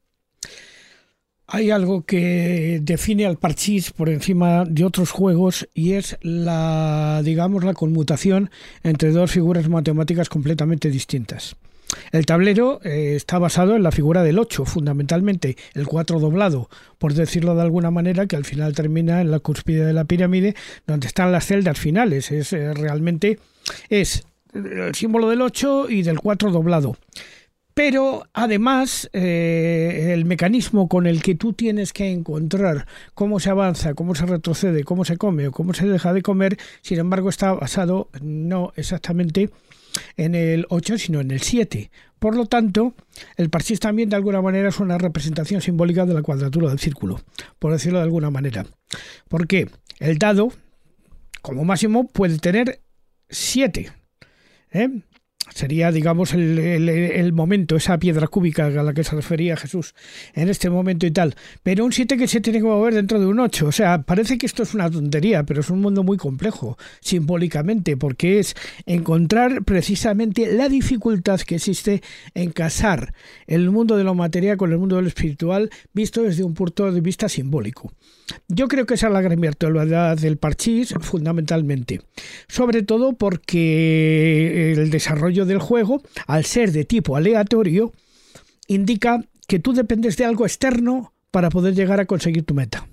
Hay 1.46 1.72
algo 1.72 2.06
que 2.06 2.80
define 2.82 3.26
al 3.26 3.38
parchís 3.38 3.92
por 3.92 4.10
encima 4.10 4.64
de 4.66 4.86
otros 4.86 5.12
juegos 5.12 5.68
y 5.74 5.94
es 5.94 6.18
la, 6.22 7.22
digamos, 7.24 7.66
la 7.66 7.74
conmutación 7.74 8.50
entre 8.82 9.12
dos 9.12 9.32
figuras 9.32 9.68
matemáticas 9.68 10.30
completamente 10.30 10.90
distintas. 10.90 11.58
El 12.12 12.26
tablero 12.26 12.80
eh, 12.84 13.14
está 13.16 13.40
basado 13.40 13.76
en 13.76 13.84
la 13.84 13.92
figura 13.92 14.24
del 14.24 14.40
8, 14.40 14.66
fundamentalmente, 14.66 15.58
el 15.74 15.88
4 15.88 16.20
doblado, 16.20 16.70
por 16.98 17.14
decirlo 17.14 17.56
de 17.56 17.62
alguna 17.62 17.92
manera, 17.92 18.28
que 18.28 18.36
al 18.36 18.46
final 18.46 18.74
termina 18.74 19.22
en 19.22 19.32
la 19.32 19.40
cúspide 19.40 19.86
de 19.86 19.94
la 19.94 20.06
pirámide, 20.06 20.56
donde 20.88 21.08
están 21.08 21.32
las 21.32 21.46
celdas 21.46 21.80
finales. 21.80 22.32
Es 22.32 22.54
eh, 22.54 22.74
realmente 22.74 23.40
es 23.90 24.26
el 24.54 24.94
símbolo 24.96 25.30
del 25.30 25.42
8 25.42 25.90
y 25.90 26.04
del 26.04 26.20
4 26.20 26.52
doblado. 26.52 26.96
Pero 27.74 28.28
además, 28.34 29.10
eh, 29.14 30.12
el 30.14 30.26
mecanismo 30.26 30.88
con 30.88 31.08
el 31.08 31.24
que 31.24 31.34
tú 31.34 31.54
tienes 31.54 31.92
que 31.92 32.12
encontrar 32.12 32.86
cómo 33.16 33.40
se 33.40 33.50
avanza, 33.50 33.96
cómo 33.96 34.14
se 34.14 34.28
retrocede, 34.28 34.84
cómo 34.84 35.06
se 35.06 35.18
come 35.18 35.48
o 35.48 35.52
cómo 35.52 35.74
se 35.74 35.88
deja 35.88 36.14
de 36.14 36.22
comer, 36.22 36.58
sin 36.82 37.00
embargo, 37.00 37.30
está 37.30 37.52
basado 37.54 38.10
no 38.22 38.74
exactamente 38.76 39.50
en 40.18 40.36
el 40.36 40.66
8, 40.70 40.98
sino 40.98 41.22
en 41.22 41.32
el 41.32 41.42
7. 41.42 41.92
Por 42.20 42.36
lo 42.36 42.46
tanto, 42.46 42.96
el 43.36 43.50
parchís 43.50 43.80
también 43.80 44.10
de 44.10 44.16
alguna 44.16 44.42
manera 44.42 44.70
es 44.70 44.80
una 44.80 44.98
representación 44.98 45.62
simbólica 45.62 46.06
de 46.06 46.14
la 46.14 46.22
cuadratura 46.22 46.70
del 46.70 46.80
círculo, 46.80 47.22
por 47.60 47.72
decirlo 47.74 48.00
de 48.00 48.06
alguna 48.06 48.30
manera. 48.30 48.66
Porque 49.28 49.70
el 50.00 50.18
dado, 50.18 50.54
como 51.42 51.66
máximo, 51.66 52.08
puede 52.08 52.38
tener 52.40 52.82
7. 53.30 53.92
¿eh? 54.72 54.90
Sería, 55.54 55.92
digamos, 55.92 56.34
el, 56.34 56.58
el- 56.58 57.34
momento, 57.34 57.76
esa 57.76 57.98
piedra 58.00 58.28
cúbica 58.28 58.68
a 58.68 58.70
la 58.84 58.94
que 58.94 59.04
se 59.04 59.16
refería 59.16 59.58
Jesús 59.58 59.94
en 60.34 60.48
este 60.50 60.70
momento 60.70 61.06
y 61.06 61.12
tal. 61.12 61.36
Pero 61.64 61.84
un 61.84 61.92
7 61.92 62.16
que 62.18 62.28
se 62.28 62.40
tiene 62.42 62.60
que 62.60 62.66
mover 62.66 62.94
dentro 62.94 63.20
de 63.20 63.26
un 63.26 63.40
8. 63.40 63.68
O 63.68 63.72
sea, 63.72 64.04
parece 64.04 64.38
que 64.38 64.46
esto 64.46 64.64
es 64.64 64.74
una 64.74 64.90
tontería, 64.90 65.44
pero 65.44 65.60
es 65.62 65.70
un 65.70 65.82
mundo 65.82 66.02
muy 66.04 66.18
complejo 66.18 66.78
simbólicamente, 67.02 67.98
porque 67.98 68.40
es 68.40 68.56
encontrar 68.86 69.64
precisamente 69.64 70.52
la 70.54 70.70
dificultad 70.70 71.40
que 71.42 71.56
existe 71.56 72.02
en 72.36 72.52
casar 72.52 73.14
el 73.46 73.70
mundo 73.70 73.98
de 73.98 74.04
lo 74.06 74.16
material 74.16 74.58
con 74.58 74.72
el 74.72 74.78
mundo 74.78 74.96
de 74.96 75.02
lo 75.02 75.08
espiritual, 75.08 75.70
visto 75.94 76.24
desde 76.24 76.44
un 76.44 76.54
punto 76.54 76.92
de 76.92 77.02
vista 77.02 77.28
simbólico. 77.28 77.92
Yo 78.48 78.68
creo 78.68 78.86
que 78.86 78.94
esa 78.94 79.08
es 79.08 79.14
la 79.14 79.22
gran 79.22 79.40
virtualidad 79.42 80.18
del 80.18 80.38
parchís, 80.38 80.94
fundamentalmente. 81.02 82.02
Sobre 82.48 82.82
todo 82.84 83.14
porque 83.14 84.74
el 84.74 84.90
desarrollo 84.90 85.33
del 85.34 85.60
juego, 85.60 86.02
al 86.28 86.46
ser 86.46 86.72
de 86.72 86.86
tipo 86.86 87.16
aleatorio, 87.16 87.94
indica 88.68 89.24
que 89.48 89.60
tú 89.60 89.74
dependes 89.74 90.18
de 90.18 90.26
algo 90.26 90.46
externo 90.46 91.14
para 91.32 91.50
poder 91.50 91.76
llegar 91.76 92.00
a 92.00 92.06
conseguir 92.06 92.46
tu 92.46 92.54
meta. 92.54 92.88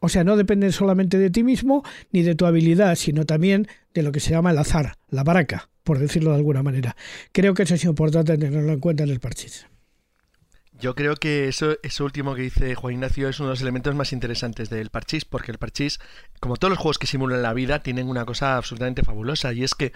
O 0.00 0.08
sea, 0.08 0.24
no 0.24 0.36
depende 0.36 0.72
solamente 0.72 1.16
de 1.16 1.30
ti 1.30 1.44
mismo 1.44 1.84
ni 2.10 2.22
de 2.22 2.34
tu 2.34 2.44
habilidad, 2.44 2.96
sino 2.96 3.24
también 3.24 3.68
de 3.94 4.02
lo 4.02 4.10
que 4.10 4.20
se 4.20 4.30
llama 4.30 4.50
el 4.50 4.58
azar, 4.58 4.96
la 5.08 5.22
baraca, 5.22 5.70
por 5.84 5.98
decirlo 5.98 6.30
de 6.30 6.36
alguna 6.38 6.62
manera. 6.64 6.96
Creo 7.30 7.54
que 7.54 7.62
eso 7.62 7.74
es 7.74 7.84
importante 7.84 8.36
tenerlo 8.36 8.72
en 8.72 8.80
cuenta 8.80 9.04
en 9.04 9.10
el 9.10 9.20
parchís. 9.20 9.66
Yo 10.80 10.96
creo 10.96 11.14
que 11.14 11.46
eso, 11.46 11.76
eso 11.84 12.04
último 12.04 12.34
que 12.34 12.42
dice 12.42 12.74
Juan 12.74 12.94
Ignacio 12.94 13.28
es 13.28 13.38
uno 13.38 13.50
de 13.50 13.52
los 13.52 13.62
elementos 13.62 13.94
más 13.94 14.12
interesantes 14.12 14.68
del 14.68 14.90
parchís, 14.90 15.24
porque 15.24 15.52
el 15.52 15.58
parchís, 15.58 16.00
como 16.40 16.56
todos 16.56 16.70
los 16.70 16.78
juegos 16.78 16.98
que 16.98 17.06
simulan 17.06 17.40
la 17.40 17.54
vida, 17.54 17.84
tienen 17.84 18.08
una 18.08 18.24
cosa 18.24 18.56
absolutamente 18.56 19.04
fabulosa, 19.04 19.52
y 19.52 19.62
es 19.62 19.76
que 19.76 19.92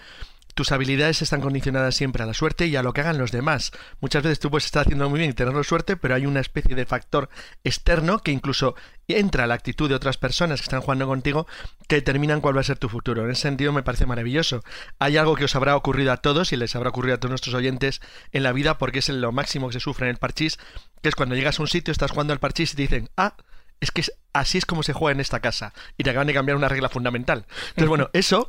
tus 0.57 0.71
habilidades 0.71 1.21
están 1.21 1.39
condicionadas 1.39 1.93
siempre 1.93 2.23
a 2.23 2.25
la 2.25 2.33
suerte 2.33 2.65
y 2.65 2.75
a 2.75 2.81
lo 2.81 2.91
que 2.91 3.01
hagan 3.01 3.19
los 3.19 3.31
demás. 3.31 3.71
Muchas 4.01 4.23
veces 4.23 4.39
tú 4.39 4.49
puedes 4.49 4.65
estar 4.65 4.81
haciendo 4.81 5.07
muy 5.07 5.19
bien 5.19 5.29
y 5.29 5.33
tener 5.33 5.63
suerte, 5.63 5.97
pero 5.97 6.15
hay 6.15 6.25
una 6.25 6.39
especie 6.39 6.75
de 6.75 6.87
factor 6.87 7.29
externo 7.63 8.17
que 8.23 8.31
incluso 8.31 8.73
entra 9.07 9.45
la 9.45 9.53
actitud 9.53 9.87
de 9.87 9.93
otras 9.93 10.17
personas 10.17 10.59
que 10.59 10.63
están 10.63 10.81
jugando 10.81 11.05
contigo 11.05 11.45
que 11.87 11.97
determinan 11.97 12.41
cuál 12.41 12.57
va 12.57 12.61
a 12.61 12.63
ser 12.63 12.79
tu 12.79 12.89
futuro. 12.89 13.23
En 13.23 13.29
ese 13.29 13.43
sentido 13.43 13.71
me 13.71 13.83
parece 13.83 14.07
maravilloso. 14.07 14.63
Hay 14.97 15.17
algo 15.17 15.35
que 15.35 15.45
os 15.45 15.55
habrá 15.55 15.75
ocurrido 15.75 16.11
a 16.11 16.17
todos 16.17 16.51
y 16.53 16.57
les 16.57 16.75
habrá 16.75 16.89
ocurrido 16.89 17.13
a 17.13 17.19
todos 17.19 17.29
nuestros 17.29 17.53
oyentes 17.53 18.01
en 18.31 18.41
la 18.41 18.51
vida 18.51 18.79
porque 18.79 18.97
es 18.97 19.09
lo 19.09 19.31
máximo 19.31 19.67
que 19.67 19.73
se 19.73 19.79
sufre 19.79 20.07
en 20.07 20.09
el 20.09 20.17
parchís, 20.17 20.57
que 21.03 21.09
es 21.09 21.15
cuando 21.15 21.35
llegas 21.35 21.59
a 21.59 21.61
un 21.61 21.67
sitio, 21.67 21.91
estás 21.91 22.09
jugando 22.09 22.33
al 22.33 22.39
parchís 22.39 22.73
y 22.73 22.77
te 22.77 22.81
dicen, 22.81 23.09
ah, 23.15 23.35
es 23.79 23.91
que 23.91 24.03
así 24.33 24.57
es 24.57 24.65
como 24.65 24.81
se 24.81 24.93
juega 24.93 25.13
en 25.13 25.19
esta 25.19 25.39
casa. 25.39 25.75
Y 25.99 26.03
te 26.03 26.09
acaban 26.09 26.25
de 26.25 26.33
cambiar 26.33 26.57
una 26.57 26.67
regla 26.67 26.89
fundamental. 26.89 27.45
Entonces, 27.69 27.89
bueno, 27.89 28.09
eso 28.13 28.47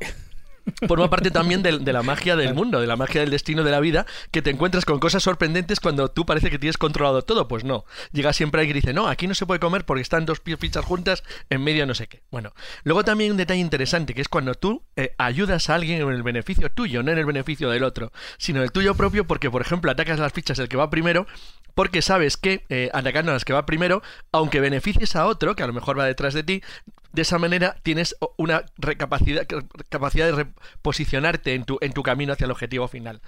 forma 0.86 1.10
parte 1.10 1.30
también 1.30 1.62
de, 1.62 1.92
la 1.92 2.02
magia 2.02 2.36
del 2.36 2.54
mundo, 2.54 2.80
de 2.80 2.86
la 2.86 2.96
magia 2.96 3.20
del 3.20 3.30
destino 3.30 3.64
de 3.64 3.70
la 3.70 3.80
vida, 3.80 4.06
que 4.30 4.42
te 4.42 4.50
encuentras 4.50 4.84
con 4.84 4.98
cosas 4.98 5.22
sorprendentes 5.22 5.80
cuando 5.80 6.10
tú 6.10 6.26
parece 6.26 6.50
que 6.50 6.58
tienes 6.58 6.78
controlado 6.78 7.22
todo. 7.22 7.48
Pues 7.48 7.64
no. 7.64 7.84
Llega 8.12 8.32
siempre 8.32 8.60
alguien 8.60 8.76
y 8.76 8.80
dice, 8.80 8.92
no, 8.92 9.08
aquí 9.08 9.26
no 9.26 9.34
se 9.34 9.46
puede 9.46 9.60
comer 9.60 9.84
porque 9.84 10.02
están 10.02 10.26
dos 10.26 10.40
fichas 10.58 10.84
juntas 10.84 11.22
en 11.50 11.62
medio 11.62 11.86
no 11.86 11.94
sé 11.94 12.06
qué. 12.06 12.22
Bueno, 12.30 12.52
luego 12.84 13.04
también 13.04 13.32
un 13.32 13.36
detalle 13.36 13.60
interesante, 13.60 14.14
que 14.14 14.20
es 14.20 14.28
cuando 14.28 14.54
tú 14.54 14.82
eh, 14.96 15.14
ayudas 15.18 15.70
a 15.70 15.74
alguien 15.74 16.02
en 16.02 16.08
el 16.08 16.22
beneficio 16.22 16.70
tuyo, 16.70 17.02
no 17.02 17.10
en 17.10 17.18
el 17.18 17.26
beneficio 17.26 17.70
del 17.70 17.84
otro, 17.84 18.12
sino 18.36 18.62
el 18.62 18.72
tuyo 18.72 18.94
propio, 18.94 19.26
porque, 19.26 19.50
por 19.50 19.62
ejemplo, 19.62 19.90
atacas 19.90 20.18
las 20.18 20.32
fichas 20.32 20.58
del 20.58 20.68
que 20.68 20.76
va 20.76 20.90
primero, 20.90 21.26
porque 21.74 22.02
sabes 22.02 22.36
que 22.36 22.64
eh, 22.68 22.90
atacando 22.92 23.30
a 23.30 23.34
las 23.34 23.44
que 23.44 23.52
va 23.52 23.66
primero, 23.66 24.02
aunque 24.32 24.60
beneficies 24.60 25.16
a 25.16 25.26
otro, 25.26 25.56
que 25.56 25.62
a 25.62 25.66
lo 25.66 25.72
mejor 25.72 25.98
va 25.98 26.04
detrás 26.04 26.34
de 26.34 26.42
ti, 26.42 26.62
de 27.12 27.22
esa 27.22 27.38
manera 27.38 27.76
tienes 27.82 28.16
una 28.36 28.64
recapacidad, 28.76 29.46
capacidad 29.88 30.26
de 30.26 30.44
reposicionarte 30.44 31.54
en 31.54 31.64
tu, 31.64 31.78
en 31.80 31.92
tu 31.92 32.02
camino 32.02 32.32
hacia 32.32 32.44
el 32.44 32.50
objetivo 32.50 32.88
final. 32.88 33.20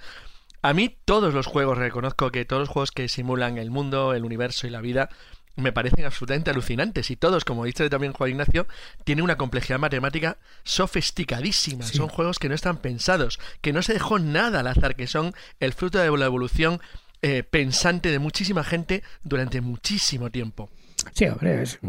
A 0.61 0.73
mí 0.73 0.95
todos 1.05 1.33
los 1.33 1.47
juegos, 1.47 1.77
reconozco 1.77 2.31
que 2.31 2.45
todos 2.45 2.61
los 2.61 2.69
juegos 2.69 2.91
que 2.91 3.09
simulan 3.09 3.57
el 3.57 3.71
mundo, 3.71 4.13
el 4.13 4.25
universo 4.25 4.67
y 4.67 4.69
la 4.69 4.81
vida 4.81 5.09
me 5.55 5.71
parecen 5.71 6.05
absolutamente 6.05 6.51
alucinantes 6.51 7.11
y 7.11 7.15
todos, 7.15 7.45
como 7.45 7.65
dice 7.65 7.89
también 7.89 8.13
Juan 8.13 8.31
Ignacio, 8.31 8.67
tienen 9.03 9.23
una 9.23 9.37
complejidad 9.37 9.79
matemática 9.79 10.37
sofisticadísima. 10.63 11.83
Son 11.83 12.07
juegos 12.07 12.39
que 12.39 12.49
no 12.49 12.55
están 12.55 12.77
pensados, 12.77 13.39
que 13.61 13.73
no 13.73 13.81
se 13.81 13.93
dejó 13.93 14.19
nada 14.19 14.61
al 14.61 14.67
azar, 14.67 14.95
que 14.95 15.07
son 15.07 15.33
el 15.59 15.73
fruto 15.73 15.97
de 15.97 16.09
la 16.17 16.25
evolución 16.25 16.79
eh, 17.21 17.43
pensante 17.43 18.09
de 18.09 18.19
muchísima 18.19 18.63
gente 18.63 19.03
durante 19.23 19.61
muchísimo 19.61 20.29
tiempo. 20.29 20.69
Sí, 21.13 21.25
hombre, 21.25 21.61
es- 21.63 21.79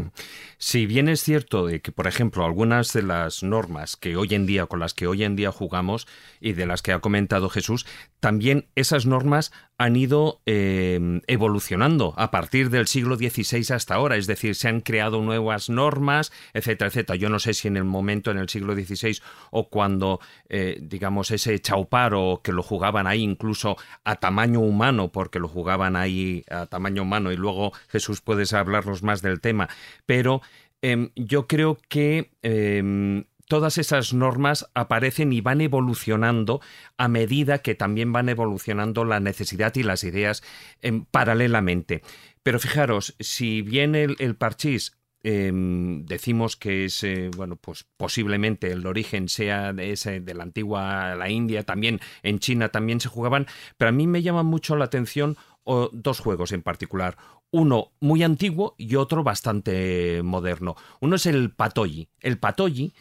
Si 0.57 0.85
bien 0.85 1.09
es 1.09 1.21
cierto 1.21 1.65
de 1.67 1.81
que, 1.81 1.91
por 1.91 2.07
ejemplo, 2.07 2.45
algunas 2.45 2.93
de 2.93 3.03
las 3.03 3.43
normas 3.43 3.95
que 3.95 4.15
hoy 4.15 4.33
en 4.33 4.45
día, 4.45 4.65
con 4.65 4.79
las 4.79 4.93
que 4.93 5.07
hoy 5.07 5.23
en 5.23 5.35
día 5.35 5.51
jugamos 5.51 6.07
y 6.39 6.53
de 6.53 6.65
las 6.65 6.81
que 6.81 6.93
ha 6.93 6.99
comentado 6.99 7.49
Jesús, 7.49 7.85
también 8.19 8.67
esas 8.75 9.05
normas 9.05 9.51
han 9.83 9.97
ido 9.97 10.41
eh, 10.45 11.19
evolucionando 11.27 12.13
a 12.15 12.31
partir 12.31 12.69
del 12.69 12.87
siglo 12.87 13.17
XVI 13.17 13.73
hasta 13.73 13.95
ahora. 13.95 14.15
Es 14.15 14.27
decir, 14.27 14.55
se 14.55 14.69
han 14.69 14.79
creado 14.79 15.21
nuevas 15.21 15.69
normas, 15.69 16.31
etcétera, 16.53 16.87
etcétera. 16.87 17.17
Yo 17.17 17.27
no 17.27 17.37
sé 17.37 17.53
si 17.53 17.67
en 17.67 17.75
el 17.75 17.83
momento, 17.83 18.31
en 18.31 18.37
el 18.37 18.47
siglo 18.47 18.75
XVI, 18.75 19.19
o 19.51 19.67
cuando, 19.67 20.21
eh, 20.47 20.79
digamos, 20.81 21.31
ese 21.31 21.59
chauparo 21.59 22.39
que 22.41 22.53
lo 22.53 22.63
jugaban 22.63 23.07
ahí 23.07 23.23
incluso 23.23 23.75
a 24.05 24.15
tamaño 24.15 24.61
humano, 24.61 25.11
porque 25.11 25.39
lo 25.39 25.49
jugaban 25.49 25.97
ahí 25.97 26.45
a 26.49 26.65
tamaño 26.67 27.01
humano, 27.01 27.33
y 27.33 27.35
luego 27.35 27.73
Jesús 27.89 28.21
puedes 28.21 28.53
hablarnos 28.53 29.03
más 29.03 29.21
del 29.21 29.41
tema, 29.41 29.67
pero 30.05 30.41
em, 30.81 31.09
yo 31.17 31.45
creo 31.45 31.77
que 31.89 32.31
em, 32.41 33.25
todas 33.47 33.77
esas 33.77 34.13
normas 34.13 34.69
aparecen 34.73 35.33
y 35.33 35.41
van 35.41 35.61
evolucionando 35.61 36.61
a 36.97 37.07
medida 37.07 37.59
que 37.59 37.75
también 37.75 38.13
van 38.13 38.29
evolucionando 38.29 39.05
la 39.05 39.19
necesidad 39.19 39.75
y 39.75 39.83
las 39.83 40.03
ideas 40.03 40.43
em, 40.81 41.05
paralelamente. 41.05 42.01
Pero 42.43 42.59
fijaros, 42.59 43.15
si 43.19 43.61
bien 43.61 43.95
el, 43.95 44.15
el 44.19 44.35
parchís 44.35 44.97
em, 45.23 46.05
decimos 46.05 46.57
que 46.57 46.85
es, 46.85 47.03
eh, 47.03 47.31
bueno, 47.35 47.55
pues 47.55 47.85
posiblemente 47.97 48.71
el 48.71 48.85
origen 48.85 49.29
sea 49.29 49.71
de, 49.71 50.21
la 50.33 50.43
antigua 50.43 51.15
la 51.15 51.29
India, 51.29 51.63
también 51.63 52.01
en 52.23 52.39
China 52.39 52.69
también 52.69 52.99
se 52.99 53.07
jugaban, 53.07 53.47
pero 53.77 53.89
a 53.89 53.93
mí 53.93 54.05
me 54.05 54.21
llama 54.21 54.43
mucho 54.43 54.75
la 54.75 54.85
atención 54.85 55.37
dos 55.65 56.19
juegos 56.19 56.51
en 56.51 56.61
particular. 56.61 57.17
Uno 57.51 57.91
muy 57.99 58.23
antiguo 58.23 58.75
y 58.77 58.95
otro 58.95 59.23
bastante 59.23 60.21
moderno. 60.23 60.75
Uno 60.99 61.15
es 61.15 61.25
el 61.25 61.51
Patoyi. 61.51 62.09
El 62.19 62.39
Patoyi, 62.39 62.93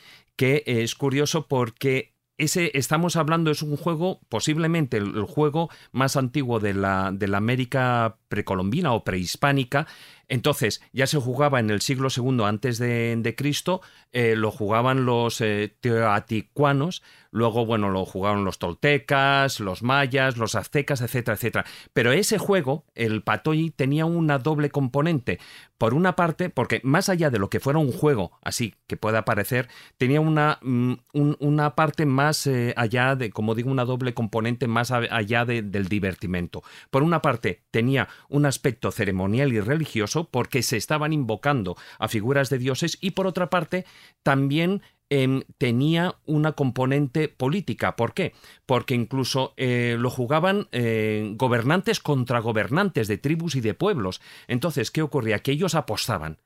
que 0.42 0.64
es 0.66 0.96
curioso 0.96 1.46
porque 1.46 2.16
ese, 2.36 2.72
estamos 2.74 3.14
hablando, 3.14 3.52
es 3.52 3.62
un 3.62 3.76
juego, 3.76 4.18
posiblemente 4.28 4.96
el, 4.96 5.14
el 5.14 5.22
juego 5.22 5.70
más 5.92 6.16
antiguo 6.16 6.58
de 6.58 6.74
la, 6.74 7.12
de 7.12 7.28
la 7.28 7.38
América 7.38 8.18
precolombina 8.26 8.92
o 8.92 9.04
prehispánica. 9.04 9.86
Entonces, 10.28 10.82
ya 10.92 11.06
se 11.06 11.18
jugaba 11.18 11.60
en 11.60 11.70
el 11.70 11.80
siglo 11.80 12.08
II 12.14 12.44
antes 12.44 12.78
de, 12.78 13.34
Cristo, 13.36 13.80
eh, 14.12 14.34
lo 14.36 14.50
jugaban 14.50 15.04
los 15.06 15.40
eh, 15.40 15.74
teotihuacanos, 15.80 17.02
luego, 17.30 17.64
bueno, 17.64 17.90
lo 17.90 18.04
jugaron 18.04 18.44
los 18.44 18.58
toltecas, 18.58 19.58
los 19.60 19.82
mayas, 19.82 20.36
los 20.36 20.54
aztecas, 20.54 21.00
etcétera, 21.00 21.34
etcétera. 21.36 21.64
Pero 21.92 22.12
ese 22.12 22.38
juego, 22.38 22.84
el 22.94 23.22
Patoyi, 23.22 23.70
tenía 23.70 24.04
una 24.04 24.38
doble 24.38 24.70
componente. 24.70 25.38
Por 25.78 25.94
una 25.94 26.14
parte, 26.14 26.50
porque 26.50 26.80
más 26.84 27.08
allá 27.08 27.30
de 27.30 27.38
lo 27.38 27.50
que 27.50 27.58
fuera 27.58 27.78
un 27.78 27.90
juego, 27.90 28.38
así 28.42 28.74
que 28.86 28.96
pueda 28.96 29.24
parecer, 29.24 29.68
tenía 29.96 30.20
una, 30.20 30.58
mm, 30.62 30.92
un- 31.14 31.36
una 31.40 31.74
parte 31.74 32.06
más 32.06 32.46
eh, 32.46 32.74
allá 32.76 33.16
de, 33.16 33.30
como 33.30 33.54
digo, 33.54 33.70
una 33.70 33.84
doble 33.84 34.14
componente 34.14 34.68
más 34.68 34.90
allá 34.92 35.44
de- 35.44 35.62
del 35.62 35.88
divertimento. 35.88 36.62
Por 36.90 37.02
una 37.02 37.22
parte, 37.22 37.62
tenía 37.70 38.08
un 38.28 38.46
aspecto 38.46 38.92
ceremonial 38.92 39.52
y 39.52 39.60
religioso 39.60 40.11
porque 40.30 40.62
se 40.62 40.76
estaban 40.76 41.12
invocando 41.12 41.76
a 41.98 42.08
figuras 42.08 42.50
de 42.50 42.58
dioses 42.58 42.98
y 43.00 43.12
por 43.12 43.26
otra 43.26 43.50
parte, 43.50 43.84
también 44.22 44.82
em, 45.10 45.42
tenía 45.58 46.16
una 46.26 46.52
componente 46.52 47.28
política. 47.28 47.96
¿Por 47.96 48.14
qué? 48.14 48.32
Porque 48.66 48.94
incluso 48.94 49.54
eh, 49.56 49.96
lo 49.98 50.10
jugaban 50.10 50.68
eh, 50.72 51.32
gobernantes 51.36 52.00
contra 52.00 52.40
gobernantes 52.40 53.08
de 53.08 53.18
tribus 53.18 53.56
y 53.56 53.60
de 53.60 53.74
pueblos. 53.74 54.20
Entonces, 54.48 54.90
¿qué 54.90 55.02
ocurría? 55.02 55.40
Que 55.40 55.52
ellos 55.52 55.74
apostaban. 55.74 56.38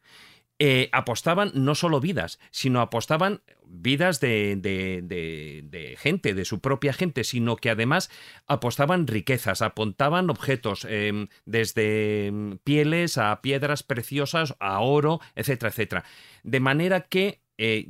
Eh, 0.58 0.88
apostaban 0.92 1.50
no 1.54 1.74
solo 1.74 2.00
vidas, 2.00 2.38
sino 2.50 2.80
apostaban 2.80 3.42
vidas 3.66 4.20
de, 4.20 4.56
de- 4.56 5.02
de- 5.02 5.96
gente, 5.98 6.32
de 6.32 6.44
su 6.46 6.60
propia 6.60 6.94
gente, 6.94 7.24
sino 7.24 7.56
que 7.56 7.68
además 7.68 8.10
apostaban 8.46 9.06
riquezas, 9.06 9.60
apuntaban 9.60 10.30
objetos, 10.30 10.86
em, 10.88 11.28
desde 11.44 12.28
em, 12.28 12.56
pieles 12.64 13.18
a 13.18 13.42
piedras 13.42 13.82
preciosas, 13.82 14.54
a 14.58 14.80
oro, 14.80 15.20
etcétera, 15.34 15.68
etcétera. 15.70 16.04
De 16.42 16.60
manera 16.60 17.02
que 17.02 17.42
eh, 17.58 17.88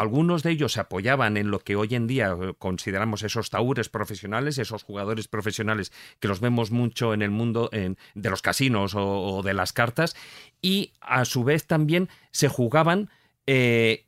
algunos 0.00 0.42
de 0.42 0.50
ellos 0.50 0.72
se 0.72 0.80
apoyaban 0.80 1.36
en 1.36 1.50
lo 1.50 1.60
que 1.60 1.76
hoy 1.76 1.94
en 1.94 2.06
día 2.06 2.36
eh, 2.40 2.54
consideramos 2.58 3.22
esos 3.22 3.50
taúres 3.50 3.88
profesionales, 3.88 4.58
esos 4.58 4.82
jugadores 4.82 5.28
profesionales 5.28 5.92
que 6.20 6.28
los 6.28 6.40
vemos 6.40 6.70
mucho 6.70 7.14
en 7.14 7.22
el 7.22 7.30
mundo 7.30 7.70
de 7.70 8.30
los 8.30 8.42
casinos 8.42 8.94
o, 8.94 9.06
o 9.06 9.42
de 9.42 9.54
las 9.54 9.72
cartas, 9.72 10.16
y 10.62 10.92
a 11.00 11.24
su 11.24 11.44
vez 11.44 11.66
también 11.66 12.08
se 12.30 12.48
jugaban 12.48 13.10
eh, 13.46 14.04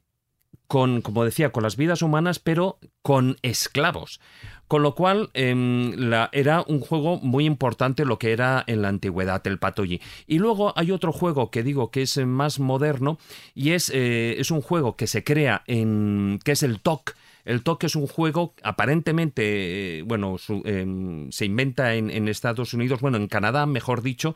con, 0.71 1.03
como 1.03 1.25
decía, 1.25 1.51
con 1.51 1.65
las 1.65 1.77
vidas 1.77 2.01
humanas, 2.01 2.39
pero 2.39 2.79
con 3.03 3.39
esclavos. 3.43 4.21
Con 4.69 4.85
lo 4.85 4.95
cual 4.95 5.31
em, 5.35 6.13
era 6.31 6.63
un 6.65 6.79
juego 6.79 7.19
muy 7.19 7.45
importante 7.45 8.05
lo 8.05 8.21
que 8.21 8.31
era 8.31 8.63
en 8.69 8.83
la 8.83 8.89
antigüedad, 8.89 9.45
el 9.49 9.59
patoyi. 9.59 10.01
Y 10.29 10.39
luego 10.39 10.73
hay 10.77 10.93
otro 10.93 11.11
juego 11.11 11.51
que 11.51 11.65
digo 11.65 11.91
que 11.91 12.03
es 12.03 12.25
más 12.25 12.61
moderno 12.61 13.19
y 13.53 13.73
es, 13.73 13.91
eh, 13.93 14.37
es 14.39 14.53
un 14.53 14.61
juego 14.61 14.95
que 14.95 15.09
se 15.09 15.25
crea 15.25 15.65
en. 15.67 16.39
que 16.45 16.53
es 16.53 16.63
el 16.63 16.79
TOC. 16.81 17.17
El 17.45 17.63
TOC 17.63 17.85
es 17.85 17.97
un 17.97 18.07
juego 18.07 18.55
aparentemente, 18.63 19.99
eh, 19.99 20.03
bueno, 20.03 20.37
em, 20.65 21.31
se 21.31 21.47
inventa 21.47 21.95
en, 21.95 22.29
Estados 22.29 22.75
Unidos, 22.75 23.01
bueno, 23.01 23.17
en 23.17 23.27
Canadá, 23.27 23.67
mejor 23.67 24.03
dicho, 24.03 24.35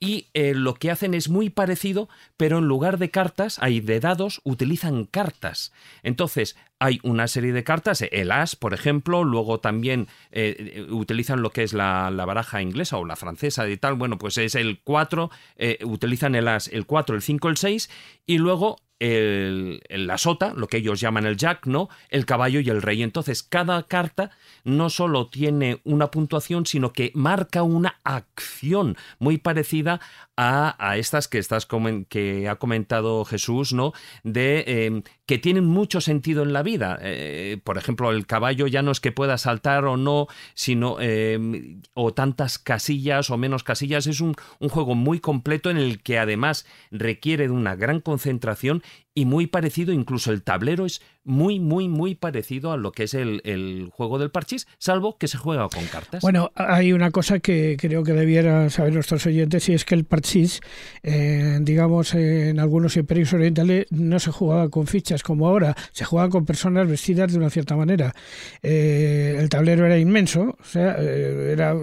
y 0.00 0.28
eh, 0.34 0.54
lo 0.54 0.74
que 0.74 0.90
hacen 0.90 1.14
es 1.14 1.28
muy 1.28 1.50
parecido, 1.50 2.08
pero 2.36 2.58
en 2.58 2.66
lugar 2.66 2.98
de 2.98 3.10
cartas, 3.10 3.58
hay 3.60 3.80
de 3.80 4.00
dados, 4.00 4.40
utilizan 4.44 5.04
cartas. 5.04 5.72
Entonces, 6.02 6.56
hay 6.84 7.00
una 7.02 7.28
serie 7.28 7.52
de 7.52 7.64
cartas, 7.64 8.02
el 8.02 8.30
as, 8.30 8.56
por 8.56 8.74
ejemplo, 8.74 9.24
luego 9.24 9.58
también 9.58 10.08
eh, 10.32 10.72
eh, 10.74 10.86
utilizan 10.90 11.40
lo 11.40 11.48
que 11.48 11.62
es 11.62 11.72
la, 11.72 12.10
baraja 12.10 12.60
inglesa 12.60 12.98
o 12.98 13.06
la 13.06 13.16
francesa 13.16 13.66
y 13.68 13.78
tal, 13.78 13.94
bueno, 13.94 14.18
pues 14.18 14.36
es 14.38 14.54
el 14.54 14.80
4, 14.82 15.30
eh, 15.56 15.78
utilizan 15.84 16.34
el 16.34 16.46
as, 16.46 16.68
el 16.68 16.84
4, 16.84 17.16
el 17.16 17.22
5, 17.22 17.48
el 17.48 17.56
6, 17.56 17.90
y 18.26 18.36
luego 18.36 18.76
el, 18.98 19.82
el- 19.88 20.06
la 20.06 20.18
sota, 20.18 20.54
lo 20.54 20.66
que 20.68 20.78
ellos 20.78 21.00
llaman 21.00 21.26
el 21.26 21.36
jack, 21.36 21.66
¿no? 21.66 21.88
El 22.10 22.26
caballo 22.26 22.60
y 22.60 22.70
el 22.70 22.82
rey. 22.82 23.02
Entonces, 23.02 23.42
cada 23.42 23.82
carta 23.84 24.30
no 24.64 24.90
solo 24.90 25.28
tiene 25.28 25.80
una 25.84 26.10
puntuación, 26.10 26.66
sino 26.66 26.92
que 26.92 27.10
marca 27.14 27.62
una 27.62 28.00
acción 28.04 28.96
muy 29.18 29.38
parecida 29.38 30.00
a, 30.36 30.96
estas 30.96 31.28
que, 31.28 31.38
estás 31.38 31.66
que 32.08 32.48
ha 32.48 32.56
comentado 32.56 33.24
Jesús, 33.24 33.72
¿no? 33.72 33.92
De 34.22 34.64
eh, 34.66 35.02
que 35.26 35.38
tienen 35.38 35.64
mucho 35.64 36.00
sentido 36.00 36.42
en 36.42 36.52
la 36.52 36.62
vida. 36.62 36.98
Eh, 37.00 37.58
por 37.62 37.78
ejemplo, 37.78 38.10
el 38.10 38.26
caballo 38.26 38.66
ya 38.66 38.82
no 38.82 38.90
es 38.90 39.00
que 39.00 39.12
pueda 39.12 39.38
saltar 39.38 39.84
o 39.84 39.96
no, 39.96 40.26
sino 40.54 40.96
eh, 41.00 41.78
o 41.94 42.12
tantas 42.12 42.58
casillas 42.58 43.30
o 43.30 43.36
menos 43.36 43.62
casillas. 43.62 44.06
Es 44.06 44.20
un, 44.20 44.34
un 44.58 44.68
juego 44.68 44.94
muy 44.94 45.20
completo 45.20 45.70
en 45.70 45.76
el 45.76 46.02
que 46.02 46.18
además 46.18 46.66
requiere 46.90 47.44
de 47.44 47.54
una 47.54 47.76
gran 47.76 48.00
concentración 48.00 48.82
y 49.14 49.26
muy 49.26 49.46
parecido, 49.46 49.92
incluso 49.92 50.32
el 50.32 50.42
tablero 50.42 50.86
es 50.86 51.00
muy, 51.22 51.60
muy, 51.60 51.88
muy 51.88 52.14
parecido 52.14 52.72
a 52.72 52.76
lo 52.76 52.92
que 52.92 53.04
es 53.04 53.14
el, 53.14 53.40
el 53.44 53.88
juego 53.92 54.18
del 54.18 54.30
parchís, 54.30 54.66
salvo 54.78 55.16
que 55.16 55.28
se 55.28 55.38
juega 55.38 55.68
con 55.68 55.84
cartas. 55.86 56.20
Bueno, 56.20 56.50
hay 56.56 56.92
una 56.92 57.10
cosa 57.12 57.38
que 57.38 57.76
creo 57.78 58.02
que 58.02 58.12
debieran 58.12 58.70
saber 58.70 58.92
nuestros 58.92 59.24
oyentes 59.26 59.68
y 59.68 59.74
es 59.74 59.84
que 59.84 59.94
el 59.94 60.04
parchís, 60.04 60.60
eh, 61.02 61.58
digamos, 61.62 62.14
en 62.14 62.58
algunos 62.58 62.96
imperios 62.96 63.32
orientales 63.32 63.86
no 63.90 64.18
se 64.18 64.32
jugaba 64.32 64.68
con 64.68 64.86
fichas 64.86 65.22
como 65.22 65.46
ahora, 65.46 65.76
se 65.92 66.04
jugaba 66.04 66.28
con 66.28 66.44
personas 66.44 66.88
vestidas 66.88 67.32
de 67.32 67.38
una 67.38 67.50
cierta 67.50 67.76
manera. 67.76 68.14
Eh, 68.62 69.36
el 69.38 69.48
tablero 69.48 69.86
era 69.86 69.96
inmenso, 69.96 70.56
o 70.60 70.64
sea, 70.64 70.96
eh, 70.98 71.52
era... 71.52 71.74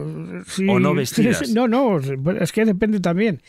sí, 0.48 0.68
O 0.70 0.80
no 0.80 0.94
vestidas. 0.94 1.50
No, 1.50 1.68
no, 1.68 2.00
es 2.00 2.52
que 2.52 2.66
depende 2.66 3.00
también. 3.00 3.42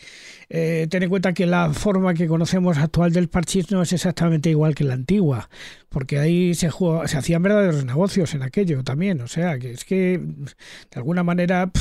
Eh, 0.49 0.87
ten 0.89 1.03
en 1.03 1.09
cuenta 1.09 1.33
que 1.33 1.45
la 1.45 1.73
forma 1.73 2.13
que 2.13 2.27
conocemos 2.27 2.77
actual 2.77 3.11
del 3.13 3.29
parchís 3.29 3.71
no 3.71 3.81
es 3.81 3.93
exactamente 3.93 4.49
igual 4.49 4.75
que 4.75 4.83
la 4.83 4.93
antigua, 4.93 5.49
porque 5.89 6.19
ahí 6.19 6.53
se, 6.55 6.69
jugaba- 6.69 7.07
se 7.07 7.17
hacían 7.17 7.41
verdaderos 7.43 7.85
negocios 7.85 8.33
en 8.33 8.43
aquello 8.43 8.83
también, 8.83 9.21
o 9.21 9.27
sea, 9.27 9.57
que 9.59 9.71
es 9.71 9.85
que 9.85 10.19
de 10.19 10.95
alguna 10.95 11.23
manera 11.23 11.71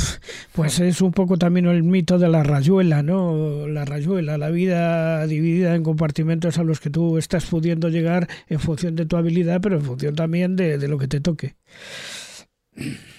pues 0.53 0.79
es 0.81 1.01
un 1.01 1.13
poco 1.13 1.39
también 1.39 1.67
el 1.67 1.83
mito 1.83 2.19
de 2.19 2.29
la 2.29 2.43
rayuela, 2.43 3.03
¿no? 3.03 3.67
La 3.69 3.85
rayuela, 3.85 4.39
la 4.39 4.51
vida 4.51 5.27
dividida 5.27 5.75
en 5.75 5.83
compartimentos 5.83 6.59
a 6.59 6.65
los 6.65 6.81
que 6.81 6.91
tú 6.91 7.19
estás 7.19 7.45
pudiendo 7.47 7.89
llegar 7.89 8.29
en 8.49 8.61
función 8.61 8.97
de 8.97 9.07
tu 9.07 9.17
habilidad, 9.17 9.61
pero 9.61 9.77
en 9.77 9.83
función 9.83 10.15
también 10.15 10.57
de, 10.57 10.79
de 10.79 10.89
lo 10.89 10.99
que 10.99 11.09
te 11.09 11.21
toque. 11.21 11.57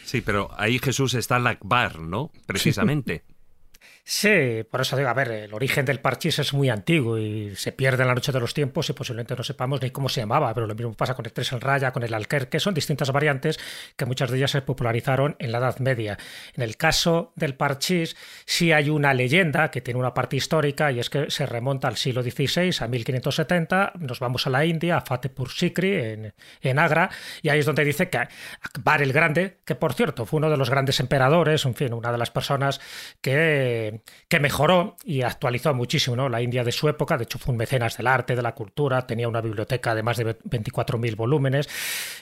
Sí, 0.05 0.21
pero 0.21 0.49
ahí 0.57 0.79
Jesús 0.79 1.13
está 1.13 1.37
el 1.37 1.47
Akbar, 1.47 1.99
¿no? 1.99 2.31
Precisamente. 2.45 3.23
Sí, 3.27 3.33
por 4.69 4.81
eso 4.81 4.97
digo, 4.97 5.07
a 5.07 5.13
ver, 5.13 5.31
el 5.31 5.53
origen 5.53 5.85
del 5.85 6.01
parchís 6.01 6.37
es 6.37 6.53
muy 6.53 6.69
antiguo 6.69 7.17
y 7.17 7.55
se 7.55 7.71
pierde 7.71 8.03
en 8.03 8.09
la 8.09 8.15
noche 8.15 8.33
de 8.33 8.39
los 8.41 8.53
tiempos 8.53 8.89
y 8.89 8.93
posiblemente 8.93 9.33
no 9.33 9.43
sepamos 9.43 9.81
ni 9.81 9.91
cómo 9.91 10.09
se 10.09 10.19
llamaba, 10.19 10.53
pero 10.53 10.67
lo 10.67 10.75
mismo 10.75 10.93
pasa 10.93 11.13
con 11.13 11.25
el 11.25 11.31
tres 11.31 11.53
en 11.53 11.61
raya, 11.61 11.93
con 11.93 12.03
el 12.03 12.13
alquerque, 12.13 12.59
son 12.59 12.73
distintas 12.73 13.11
variantes 13.11 13.57
que 13.95 14.05
muchas 14.05 14.29
de 14.29 14.37
ellas 14.37 14.51
se 14.51 14.61
popularizaron 14.61 15.37
en 15.39 15.53
la 15.53 15.59
Edad 15.59 15.79
Media. 15.79 16.17
En 16.53 16.63
el 16.63 16.75
caso 16.75 17.31
del 17.37 17.55
parchís 17.55 18.17
sí 18.45 18.73
hay 18.73 18.89
una 18.89 19.13
leyenda 19.13 19.71
que 19.71 19.79
tiene 19.79 20.01
una 20.01 20.13
parte 20.13 20.35
histórica 20.35 20.91
y 20.91 20.99
es 20.99 21.09
que 21.09 21.31
se 21.31 21.45
remonta 21.45 21.87
al 21.87 21.95
siglo 21.95 22.23
XVI, 22.23 22.75
a 22.81 22.87
1570, 22.87 23.93
nos 23.99 24.19
vamos 24.19 24.45
a 24.47 24.49
la 24.49 24.65
India, 24.65 24.97
a 24.97 25.01
Fatehpur 25.01 25.49
Sikri, 25.49 25.95
en, 25.95 26.33
en 26.61 26.79
Agra, 26.79 27.09
y 27.41 27.47
ahí 27.47 27.59
es 27.59 27.65
donde 27.65 27.85
dice 27.85 28.09
que 28.09 28.17
Akbar 28.17 29.01
el 29.01 29.13
Grande, 29.13 29.59
que 29.63 29.75
por 29.75 29.93
cierto 29.93 30.25
fue 30.25 30.39
uno 30.39 30.49
de 30.49 30.57
los 30.57 30.69
grandes 30.69 30.99
emperadores, 30.99 31.65
en 31.65 31.73
fin, 31.73 31.93
una 31.93 32.11
de 32.11 32.17
las 32.17 32.31
personas 32.31 32.81
que 33.21 33.92
que, 34.27 34.39
mejoró 34.39 34.97
y 35.03 35.21
actualizó 35.21 35.73
muchísimo 35.73 36.29
la 36.29 36.41
India 36.41 36.63
de 36.63 36.71
su 36.71 36.89
época. 36.89 37.17
De 37.17 37.23
hecho, 37.23 37.39
fue 37.39 37.51
un 37.51 37.57
mecenas 37.57 37.97
del 37.97 38.07
arte, 38.07 38.35
de 38.35 38.41
la 38.41 38.53
cultura, 38.53 39.05
tenía 39.07 39.27
una 39.27 39.41
biblioteca 39.41 39.95
de 39.95 40.03
más 40.03 40.17
de 40.17 40.37
24.000 40.37 41.15
volúmenes. 41.15 41.69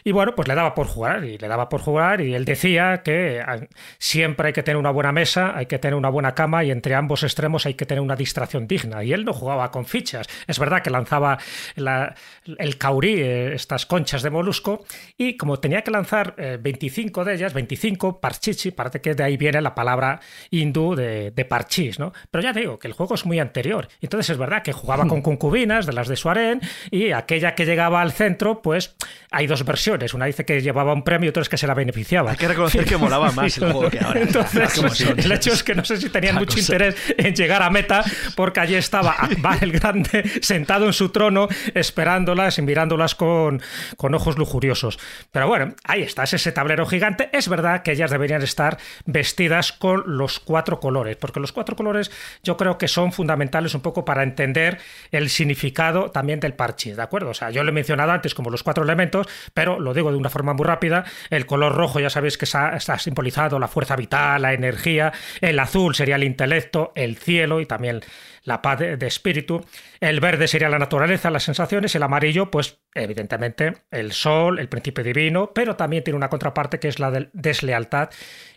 Y 0.04 0.12
bueno, 0.12 0.34
pues 0.36 0.48
le 0.48 0.56
daba 0.56 0.74
por 0.74 0.88
jugar 0.88 1.24
y 1.24 1.38
le 1.38 1.48
daba 1.48 1.70
por 1.70 1.82
jugar. 1.82 2.22
Y 2.22 2.36
él 2.36 2.46
decía 2.46 3.02
que 3.04 3.42
ah, 3.46 3.60
siempre 3.98 4.48
hay 4.48 4.54
que 4.54 4.64
tener 4.64 4.78
una 4.78 4.92
buena 4.92 5.12
mesa, 5.12 5.56
hay 5.56 5.66
que 5.66 5.80
tener 5.80 5.96
una 5.96 6.10
buena 6.10 6.36
cama 6.36 6.64
y 6.64 6.72
entre 6.72 6.96
ambos 6.96 7.24
extremos 7.24 7.66
hay 7.66 7.74
que 7.74 7.86
tener 7.86 8.02
una 8.02 8.16
distracción 8.16 8.68
digna. 8.68 9.04
Y 9.04 9.14
él 9.14 9.26
no 9.26 9.34
jugaba 9.34 9.72
con 9.72 9.86
fichas. 9.86 10.28
Es 10.48 10.60
verdad 10.60 10.82
que 10.82 10.90
lanzaba 10.90 11.38
el 11.76 12.78
caurí, 12.78 13.22
eh, 13.22 13.54
estas 13.54 13.86
conchas 13.86 14.24
de 14.24 14.30
molusco, 14.30 14.86
y 15.18 15.38
como 15.38 15.60
tenía 15.60 15.84
que 15.84 15.92
lanzar 15.92 16.36
25 16.60 17.22
eh, 17.22 17.26
de 17.26 17.34
ellas, 17.34 17.54
25 17.54 18.20
parchichi, 18.20 18.72
parece 18.72 19.02
que 19.02 19.14
de 19.14 19.24
ahí 19.24 19.38
viene 19.38 19.62
la 19.62 19.76
palabra 19.76 20.20
hindú 20.50 20.96
de, 20.96 21.32
de 21.32 21.46
parchís, 21.62 22.00
¿no? 22.00 22.12
Pero 22.32 22.44
ya 22.44 22.54
digo 22.54 22.80
que 22.80 22.88
el 22.88 22.94
juego 22.94 23.14
es 23.14 23.26
muy 23.26 23.40
anterior. 23.40 23.88
Entonces 24.02 24.32
es 24.32 24.38
verdad 24.38 24.64
que 24.64 24.74
jugaba 24.74 25.08
con 25.08 25.22
concubinas 25.22 25.86
de 25.86 25.94
las 25.94 26.08
de 26.08 26.16
Suarén 26.16 26.60
y 26.90 27.12
aquella 27.12 27.54
que 27.54 27.66
llegaba 27.66 28.02
al 28.02 28.12
centro, 28.12 28.62
pues 28.64 28.96
hay 29.30 29.46
dos 29.46 29.64
versiones. 29.64 30.14
Una 30.16 30.26
dice 30.26 30.44
que 30.44 30.60
llevaba 30.62 30.92
un 30.94 31.04
premio 31.04 31.28
y 31.28 31.30
otra 31.30 31.44
es 31.44 31.50
que 31.50 31.58
se 31.58 31.68
la 31.68 31.76
beneficiaba. 31.76 32.32
Hay 32.32 32.38
que 32.38 32.48
reconocer 32.48 32.86
que 32.86 32.98
molaba 32.98 33.32
más 33.36 33.58
el 33.58 33.72
juego 33.72 33.90
que 33.92 34.00
ahora. 34.00 34.22
Entonces, 34.22 35.02
el 35.18 35.32
hecho 35.32 35.54
es 35.54 35.64
que 35.64 35.76
no 35.76 35.86
sé 35.86 35.98
si 35.98 36.10
tenían 36.10 36.36
mucho 36.36 36.58
interés 36.58 36.96
en 37.16 37.36
llegar 37.36 37.62
a 37.62 37.70
meta 37.70 38.04
porque 38.36 38.60
allí 38.60 38.76
estaba 38.76 39.16
Akbar 39.20 39.60
el 39.62 39.72
Grande 39.72 40.24
sentado 40.42 40.88
en 40.88 40.94
su 40.94 41.10
trono 41.10 41.48
esperándolas 41.76 42.58
y 42.58 42.64
mirándolas 42.64 43.14
con, 43.14 43.62
con 43.98 44.16
ojos 44.16 44.38
lujuriosos. 44.38 44.98
Pero 45.32 45.48
bueno, 45.48 45.76
ahí 45.84 46.02
está, 46.02 46.24
es 46.24 46.34
ese 46.34 46.52
tablero 46.52 46.88
gigante. 46.88 47.30
Es 47.34 47.48
verdad 47.48 47.84
que 47.84 47.92
ellas 47.92 48.10
deberían 48.10 48.42
estar 48.42 48.80
vestidas 49.06 49.72
con 49.72 50.04
los 50.18 50.40
cuatro 50.40 50.80
colores, 50.80 51.18
porque 51.18 51.40
los 51.40 51.51
cuatro 51.52 51.76
colores 51.76 52.12
yo 52.44 52.58
creo 52.58 52.78
que 52.78 52.88
son 52.88 53.12
fundamentales 53.12 53.74
un 53.76 53.82
poco 53.82 54.06
para 54.06 54.24
entender 54.24 54.80
el 55.12 55.30
significado 55.30 56.12
también 56.12 56.40
del 56.40 56.54
parche, 56.54 56.96
¿de 56.96 57.02
acuerdo? 57.02 57.30
O 57.30 57.34
sea, 57.34 57.50
yo 57.50 57.64
lo 57.64 57.70
he 57.70 57.74
mencionado 57.74 58.12
antes 58.12 58.34
como 58.34 58.50
los 58.50 58.64
cuatro 58.64 58.84
elementos, 58.84 59.28
pero 59.54 59.80
lo 59.80 59.94
digo 59.94 60.12
de 60.12 60.18
una 60.18 60.30
forma 60.30 60.54
muy 60.54 60.66
rápida. 60.66 61.06
El 61.30 61.46
color 61.46 61.76
rojo 61.76 62.00
ya 62.00 62.10
sabéis 62.10 62.38
que 62.38 62.46
está, 62.46 62.80
simbolizado 63.00 63.60
la 63.60 63.68
fuerza 63.68 63.96
vital, 63.96 64.42
la 64.42 64.54
energía. 64.54 65.12
El 65.40 65.60
azul 65.60 65.96
sería 65.96 66.16
el 66.16 66.24
intelecto, 66.24 66.92
el 66.96 67.18
cielo 67.18 67.62
y 67.62 67.66
también 67.66 68.02
la 68.44 68.62
paz 68.62 68.80
de, 68.80 69.08
espíritu. 69.08 69.64
El 70.00 70.20
verde 70.20 70.48
sería 70.48 70.70
la 70.70 70.80
naturaleza, 70.80 71.30
las 71.30 71.44
sensaciones. 71.44 71.94
El 71.96 72.04
amarillo, 72.04 72.50
pues 72.50 72.80
evidentemente 72.94 73.74
el 73.92 74.12
sol, 74.12 74.60
el 74.60 74.70
principio 74.70 75.04
divino, 75.04 75.52
pero 75.54 75.76
también 75.76 76.04
tiene 76.04 76.18
una 76.18 76.30
contraparte 76.30 76.80
que 76.80 76.88
es 76.88 77.00
la 77.00 77.12
de 77.12 77.30
deslealtad 77.34 78.10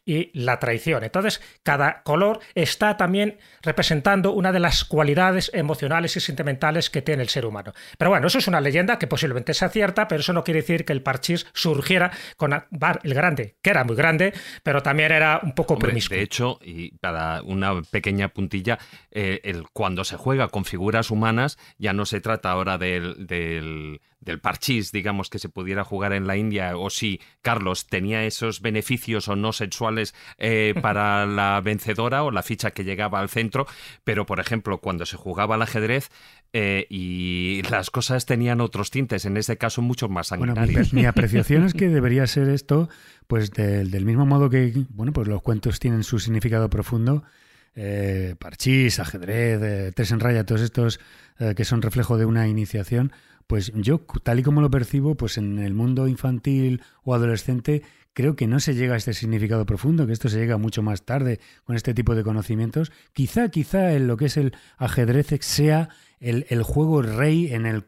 y 0.06 0.30
la 0.38 0.58
traición. 0.58 1.04
Entonces, 1.04 1.40
cada 1.62 2.02
color 2.02 2.40
está 2.54 2.96
también 2.96 3.38
representando 3.62 4.32
una 4.32 4.52
de 4.52 4.60
las 4.60 4.84
cualidades 4.84 5.50
emocionales 5.54 6.16
y 6.16 6.20
sentimentales 6.20 6.90
que 6.90 7.02
tiene 7.02 7.22
el 7.22 7.28
ser 7.28 7.46
humano. 7.46 7.72
Pero 7.96 8.10
bueno, 8.10 8.26
eso 8.26 8.38
es 8.38 8.46
una 8.46 8.60
leyenda 8.60 8.98
que 8.98 9.06
posiblemente 9.06 9.54
sea 9.54 9.70
cierta, 9.70 10.06
pero 10.08 10.20
eso 10.20 10.32
no 10.32 10.44
quiere 10.44 10.60
decir 10.60 10.84
que 10.84 10.92
el 10.92 11.02
parchís 11.02 11.46
surgiera 11.54 12.10
con 12.36 12.52
el 12.52 13.14
Grande, 13.14 13.56
que 13.62 13.70
era 13.70 13.84
muy 13.84 13.96
grande, 13.96 14.34
pero 14.62 14.82
también 14.82 15.12
era 15.12 15.40
un 15.42 15.52
poco 15.52 15.74
Hombre, 15.74 15.88
promiscuo. 15.88 16.16
De 16.16 16.22
hecho, 16.22 16.58
y 16.62 16.90
para 16.98 17.42
una 17.42 17.80
pequeña 17.82 18.28
puntilla, 18.28 18.78
eh, 19.10 19.40
el, 19.44 19.64
cuando 19.72 20.04
se 20.04 20.16
juega 20.16 20.48
con 20.48 20.64
figuras 20.64 21.10
humanas, 21.10 21.58
ya 21.78 21.92
no 21.92 22.04
se 22.04 22.20
trata 22.20 22.50
ahora 22.50 22.76
del, 22.76 23.26
del 23.26 24.00
del 24.24 24.40
parchís, 24.40 24.90
digamos, 24.90 25.28
que 25.28 25.38
se 25.38 25.48
pudiera 25.48 25.84
jugar 25.84 26.12
en 26.12 26.26
la 26.26 26.36
India, 26.36 26.76
o 26.76 26.90
si 26.90 27.20
Carlos 27.42 27.86
tenía 27.86 28.24
esos 28.24 28.60
beneficios 28.60 29.28
o 29.28 29.36
no 29.36 29.52
sexuales 29.52 30.14
eh, 30.38 30.74
para 30.82 31.26
la 31.26 31.60
vencedora 31.60 32.24
o 32.24 32.30
la 32.30 32.42
ficha 32.42 32.70
que 32.70 32.84
llegaba 32.84 33.20
al 33.20 33.28
centro, 33.28 33.66
pero 34.02 34.26
por 34.26 34.40
ejemplo, 34.40 34.78
cuando 34.78 35.06
se 35.06 35.16
jugaba 35.16 35.56
al 35.56 35.62
ajedrez 35.62 36.10
eh, 36.52 36.86
y 36.88 37.62
las 37.70 37.90
cosas 37.90 38.26
tenían 38.26 38.60
otros 38.60 38.90
tintes, 38.90 39.24
en 39.24 39.36
este 39.36 39.56
caso 39.58 39.82
mucho 39.82 40.08
más 40.08 40.28
sanguinarios. 40.28 40.92
mi, 40.92 41.04
apreciación 41.04 41.64
es 41.64 41.74
que 41.74 41.88
debería 41.90 42.26
ser 42.26 42.48
esto, 42.48 42.88
pues 43.26 43.50
del 43.50 44.04
mismo 44.04 44.26
modo 44.26 44.48
que, 44.50 44.72
bueno, 44.90 45.12
pues 45.12 45.28
los 45.28 45.42
cuentos 45.42 45.78
tienen 45.80 46.02
su 46.02 46.18
significado 46.18 46.70
profundo, 46.70 47.24
eh, 47.76 48.36
parchís, 48.38 49.00
ajedrez, 49.00 49.94
tres 49.94 50.12
en 50.12 50.20
raya, 50.20 50.44
todos 50.44 50.60
estos 50.60 51.00
que 51.56 51.64
son 51.64 51.82
reflejo 51.82 52.16
de 52.16 52.26
una 52.26 52.46
iniciación, 52.46 53.10
pues 53.46 53.72
yo, 53.74 54.00
tal 54.22 54.40
y 54.40 54.42
como 54.42 54.60
lo 54.60 54.70
percibo, 54.70 55.14
pues 55.16 55.38
en 55.38 55.58
el 55.58 55.74
mundo 55.74 56.08
infantil 56.08 56.82
o 57.02 57.14
adolescente, 57.14 57.82
creo 58.14 58.36
que 58.36 58.46
no 58.46 58.60
se 58.60 58.74
llega 58.74 58.94
a 58.94 58.96
este 58.96 59.12
significado 59.12 59.66
profundo, 59.66 60.06
que 60.06 60.12
esto 60.12 60.28
se 60.28 60.38
llega 60.38 60.56
mucho 60.56 60.82
más 60.82 61.02
tarde 61.02 61.40
con 61.64 61.76
este 61.76 61.92
tipo 61.92 62.14
de 62.14 62.22
conocimientos. 62.22 62.92
Quizá, 63.12 63.50
quizá 63.50 63.92
en 63.92 64.06
lo 64.06 64.16
que 64.16 64.26
es 64.26 64.36
el 64.36 64.54
ajedrez 64.78 65.26
sea 65.40 65.90
el, 66.20 66.62
juego 66.62 67.02
rey 67.02 67.52
en, 67.52 67.66
el 67.66 67.84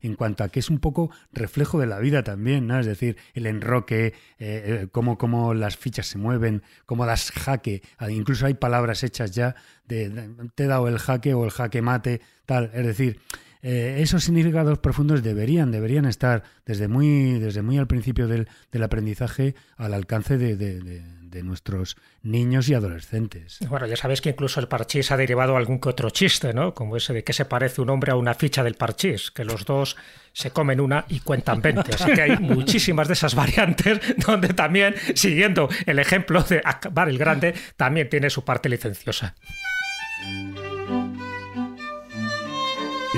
en 0.00 0.14
cuanto 0.14 0.44
a 0.44 0.48
que 0.50 0.60
es 0.60 0.68
un 0.68 0.78
poco 0.78 1.10
reflejo 1.32 1.80
de 1.80 1.86
la 1.86 1.98
vida 2.00 2.22
también, 2.22 2.66
¿no? 2.66 2.78
Es 2.78 2.84
decir, 2.84 3.16
el 3.32 3.46
enroque, 3.46 4.06
eh, 4.06 4.12
eh, 4.38 4.88
cómo, 4.92 5.16
cómo, 5.16 5.54
las 5.54 5.78
fichas 5.78 6.06
se 6.06 6.18
mueven, 6.18 6.62
cómo 6.84 7.06
das 7.06 7.30
jaque. 7.30 7.82
Ah, 7.96 8.10
incluso 8.10 8.44
hay 8.44 8.54
palabras 8.54 9.04
hechas 9.04 9.30
ya 9.30 9.54
de 9.86 10.28
te 10.54 10.64
he 10.64 10.66
dado 10.66 10.86
el 10.88 10.98
jaque 10.98 11.32
o 11.32 11.44
el 11.44 11.50
jaque 11.50 11.80
mate, 11.80 12.20
tal. 12.44 12.70
Es 12.74 12.84
decir, 12.84 13.20
eh, 13.62 13.98
esos 14.00 14.24
significados 14.24 14.78
profundos 14.78 15.22
deberían, 15.22 15.70
deberían 15.70 16.04
estar 16.04 16.44
desde 16.64 16.88
muy, 16.88 17.38
desde 17.38 17.62
muy 17.62 17.78
al 17.78 17.86
principio 17.86 18.28
del, 18.28 18.48
aprendizaje 18.82 19.54
al 19.76 19.94
alcance 19.94 20.38
de, 20.38 21.18
nuestros 21.42 21.96
niños 22.22 22.68
y 22.68 22.74
adolescentes. 22.74 23.58
Bueno, 23.68 23.86
ya 23.86 23.96
sabes 23.96 24.20
que 24.20 24.30
incluso 24.30 24.58
el 24.58 24.66
parchís 24.66 25.12
ha 25.12 25.16
derivado 25.16 25.56
algún 25.56 25.78
que 25.78 25.88
otro 25.88 26.10
chiste, 26.10 26.52
¿no? 26.52 26.74
Como 26.74 26.96
ese 26.96 27.12
de 27.12 27.22
que 27.22 27.32
se 27.32 27.44
parece 27.44 27.80
un 27.80 27.90
hombre 27.90 28.10
a 28.10 28.16
una 28.16 28.34
ficha 28.34 28.64
del 28.64 28.74
parchís, 28.74 29.30
que 29.30 29.44
los 29.44 29.64
dos 29.64 29.96
se 30.32 30.50
comen 30.50 30.80
una 30.80 31.04
y 31.08 31.20
cuentan 31.20 31.62
20. 31.62 31.94
Así 31.94 32.12
que 32.12 32.22
hay 32.22 32.36
muchísimas 32.40 33.06
de 33.06 33.14
esas 33.14 33.36
variantes 33.36 34.00
donde 34.26 34.48
también, 34.48 34.96
siguiendo 35.14 35.68
el 35.86 36.00
ejemplo 36.00 36.42
de 36.42 36.60
Akbar 36.64 37.08
el 37.08 37.18
Grande, 37.18 37.54
también 37.76 38.08
tiene 38.08 38.30
su 38.30 38.44
parte 38.44 38.68
licenciosa. 38.68 39.36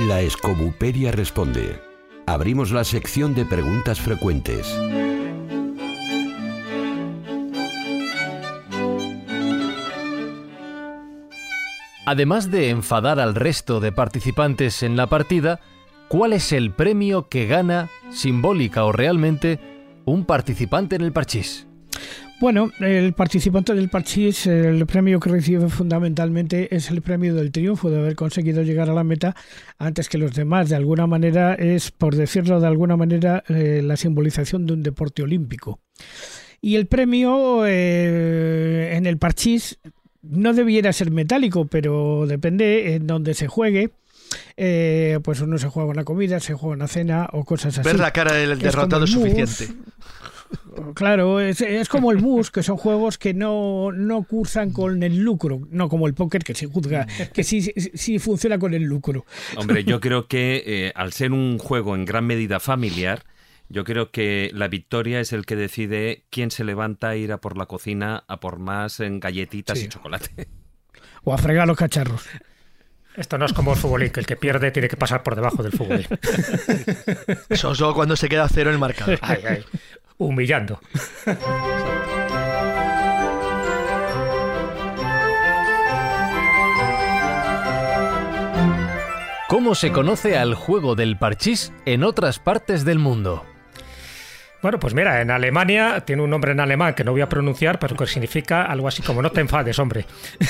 La 0.07 0.23
Escobuperia 0.23 1.13
responde. 1.13 1.79
Abrimos 2.25 2.71
la 2.71 2.85
sección 2.85 3.35
de 3.35 3.45
preguntas 3.45 4.01
frecuentes. 4.01 4.67
Además 12.07 12.51
de 12.51 12.71
enfadar 12.71 13.21
al 13.21 13.35
resto 13.35 13.79
de 13.81 13.93
participantes 13.93 14.83
en 14.83 14.97
la 14.97 15.07
partida, 15.07 15.61
¿cuál 16.09 16.33
es 16.33 16.53
el 16.53 16.73
premio 16.73 17.29
que 17.29 17.47
gana, 17.47 17.91
simbólica 18.11 18.85
o 18.85 18.93
realmente, 18.93 19.61
un 20.07 20.25
participante 20.25 20.97
en 20.97 21.03
el 21.03 21.13
parchís? 21.13 21.70
Bueno, 22.41 22.73
el 22.81 23.13
participante 23.13 23.75
del 23.75 23.91
parchís, 23.91 24.47
el 24.47 24.87
premio 24.87 25.21
que 25.21 25.29
recibe 25.29 25.69
fundamentalmente 25.69 26.75
es 26.75 26.91
el 26.91 27.03
premio 27.03 27.35
del 27.35 27.53
triunfo 27.53 27.91
de 27.91 27.99
haber 27.99 28.17
conseguido 28.17 28.63
llegar 28.63 28.89
a 28.89 28.95
la 28.95 29.05
meta 29.05 29.37
antes 29.77 30.09
que 30.09 30.17
los 30.17 30.33
demás. 30.33 30.71
De 30.71 30.77
alguna 30.77 31.07
manera 31.07 31.53
es, 31.53 31.91
por 31.91 32.17
decirlo 32.17 32.59
de 32.59 32.67
alguna 32.67 32.97
manera, 32.97 33.45
eh, 33.49 33.83
la 33.85 33.99
simbolización 33.99 34.65
de 34.65 34.73
un 34.73 34.83
deporte 34.83 35.23
olímpico. 35.23 35.81
Y 36.63 36.77
el 36.77 36.87
premio 36.87 37.67
eh, 37.67 38.97
en 38.97 39.05
el 39.05 39.19
parchís 39.19 39.79
no 40.23 40.55
debiera 40.55 40.95
ser 40.95 41.11
metálico, 41.11 41.67
pero 41.67 42.25
depende 42.27 42.95
en 42.95 43.07
donde 43.07 43.35
se 43.35 43.49
juegue. 43.49 43.91
Eh, 44.57 45.19
pues 45.23 45.43
uno 45.43 45.59
se 45.59 45.69
juega 45.69 45.91
una 45.91 46.05
comida, 46.05 46.41
se 46.41 46.55
juega 46.55 46.75
una 46.75 46.89
cena 46.89 47.29
o 47.33 47.45
cosas 47.45 47.77
así. 47.77 47.87
Ver 47.87 47.99
la 47.99 48.13
cara 48.13 48.33
del 48.33 48.59
derrotado 48.59 49.05
es 49.05 49.11
suficiente. 49.11 49.75
Claro, 50.95 51.41
es, 51.41 51.89
como 51.89 52.13
el 52.13 52.19
bus, 52.19 52.51
que 52.51 52.63
son 52.63 52.77
juegos 52.77 53.19
que 53.19 53.35
no, 53.35 53.93
no 53.93 54.23
cursan 54.25 54.73
con 54.73 55.03
el 55.03 55.19
lucro, 55.19 55.61
no 55.71 55.89
como 55.89 56.07
el 56.07 56.15
póker 56.15 56.43
que 56.43 56.55
se 56.55 56.67
juzga, 56.67 57.07
que 57.33 57.45
sí, 57.45 57.61
sí 57.61 58.19
funciona 58.19 58.59
con 58.59 58.75
el 58.75 58.83
lucro. 58.83 59.25
Hombre, 59.57 59.85
yo 59.85 60.01
creo 60.01 60.27
que 60.27 60.63
eh, 60.67 60.93
al 60.95 61.13
ser 61.13 61.33
un 61.33 61.59
juego 61.59 61.95
en 61.95 62.05
gran 62.05 62.27
medida 62.27 62.61
familiar, 62.61 63.25
yo 63.69 63.85
creo 63.85 64.11
que 64.11 64.51
la 64.53 64.69
victoria 64.69 65.21
es 65.21 65.33
el 65.33 65.47
que 65.47 65.57
decide 65.57 66.25
quién 66.31 66.51
se 66.51 66.65
levanta 66.65 67.11
a 67.11 67.17
ir 67.17 67.33
a 67.33 67.39
por 67.39 67.57
la 67.57 67.67
cocina 67.67 68.25
a 68.27 68.41
por 68.41 68.59
más 68.59 69.01
en 69.01 69.21
galletitas 69.21 69.81
y 69.81 69.89
chocolate. 69.89 70.49
O 71.23 71.33
a 71.33 71.39
fregar 71.39 71.69
los 71.69 71.77
cacharros. 71.77 72.27
Esto 73.17 73.39
no 73.39 73.45
es 73.45 73.53
como 73.53 73.73
el 73.73 73.79
futbolín, 73.79 74.11
que 74.11 74.21
el 74.21 74.27
que 74.27 74.37
pierde 74.37 74.71
tiene 74.71 74.89
que 74.89 74.97
pasar 74.97 75.23
por 75.23 75.35
debajo 75.35 75.63
del 75.63 75.73
futbolín. 75.73 76.07
Eso 77.49 77.75
solo 77.75 77.95
cuando 77.95 78.17
se 78.17 78.29
queda 78.29 78.49
cero 78.49 78.71
el 78.71 78.79
marcador. 78.79 79.19
Ay, 79.21 79.39
ay, 79.47 79.65
humillando. 80.21 80.81
¿Cómo 89.49 89.75
se 89.75 89.91
conoce 89.91 90.39
al 90.39 90.55
juego 90.55 90.95
del 90.95 91.19
parchís 91.19 91.73
en 91.85 92.05
otras 92.05 92.39
partes 92.39 92.85
del 92.85 93.01
mundo? 93.01 93.45
Bueno, 94.63 94.79
pues 94.79 94.95
mira, 94.95 95.23
en 95.23 95.31
Alemania 95.31 96.03
tiene 96.07 96.23
un 96.23 96.31
nombre 96.31 96.53
en 96.53 96.61
alemán 96.61 96.95
que 96.95 97.03
no 97.03 97.13
voy 97.13 97.23
a 97.23 97.29
pronunciar, 97.29 97.79
pero 97.79 97.97
que 97.97 98.07
significa 98.07 98.63
algo 98.65 98.87
así 98.87 99.03
como 99.03 99.23
no 99.23 99.33
te 99.33 99.41
enfades, 99.41 99.79
hombre. 99.79 100.05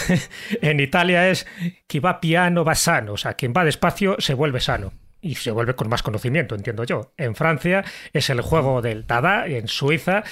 en 0.61 0.81
Italia 0.81 1.29
es 1.29 1.47
que 1.87 2.01
va 2.01 2.21
piano 2.21 2.65
va 2.65 2.75
sano, 2.75 3.13
o 3.13 3.17
sea, 3.17 3.35
quien 3.35 3.55
va 3.57 3.65
despacio 3.65 4.17
se 4.19 4.35
vuelve 4.35 4.61
sano. 4.61 4.93
Y 5.21 5.35
se 5.35 5.51
vuelve 5.51 5.75
con 5.75 5.89
más 5.89 6.03
conocimiento, 6.03 6.55
entiendo 6.55 6.85
yo. 6.85 7.13
En 7.17 7.35
Francia 7.35 7.85
es 8.13 8.31
el 8.31 8.41
juego 8.41 8.81
del 8.83 9.07
Dada, 9.07 9.49
y 9.49 9.55
en 9.55 9.69
Suiza, 9.69 10.25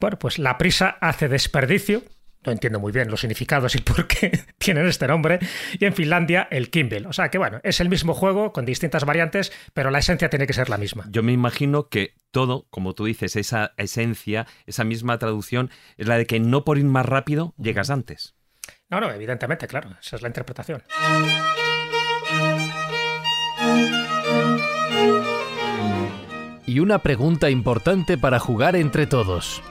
bueno, 0.00 0.18
pues 0.18 0.38
la 0.38 0.58
prisa 0.58 0.96
hace 1.00 1.28
desperdicio, 1.28 2.02
no 2.44 2.52
entiendo 2.52 2.80
muy 2.80 2.92
bien 2.92 3.10
los 3.10 3.20
significados 3.20 3.74
y 3.74 3.78
por 3.82 4.06
qué 4.06 4.44
tienen 4.58 4.86
este 4.86 5.06
nombre. 5.06 5.38
Y 5.78 5.84
en 5.84 5.94
Finlandia, 5.94 6.48
el 6.50 6.70
Kimball. 6.70 7.06
O 7.06 7.12
sea 7.12 7.28
que 7.30 7.38
bueno, 7.38 7.60
es 7.62 7.80
el 7.80 7.88
mismo 7.88 8.14
juego 8.14 8.52
con 8.52 8.64
distintas 8.64 9.04
variantes, 9.04 9.52
pero 9.74 9.90
la 9.90 9.98
esencia 9.98 10.30
tiene 10.30 10.46
que 10.46 10.52
ser 10.52 10.68
la 10.68 10.78
misma. 10.78 11.04
Yo 11.10 11.22
me 11.22 11.32
imagino 11.32 11.88
que 11.88 12.14
todo, 12.30 12.66
como 12.70 12.94
tú 12.94 13.04
dices, 13.04 13.36
esa 13.36 13.74
esencia, 13.76 14.46
esa 14.66 14.84
misma 14.84 15.18
traducción, 15.18 15.70
es 15.96 16.08
la 16.08 16.16
de 16.16 16.26
que 16.26 16.40
no 16.40 16.64
por 16.64 16.78
ir 16.78 16.84
más 16.84 17.06
rápido 17.06 17.54
llegas 17.58 17.90
antes. 17.90 18.34
No, 18.88 19.00
no, 19.00 19.10
evidentemente, 19.10 19.66
claro, 19.66 19.96
esa 20.00 20.16
es 20.16 20.22
la 20.22 20.28
interpretación. 20.28 20.82
Una 26.82 26.98
pregunta 26.98 27.48
importante 27.48 28.18
para 28.18 28.40
jugar 28.40 28.74
entre 28.74 29.06
todos. 29.06 29.62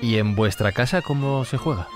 ¿Y 0.00 0.16
en 0.16 0.34
vuestra 0.34 0.72
casa 0.72 1.00
cómo 1.00 1.44
se 1.44 1.56
juega? 1.56 1.86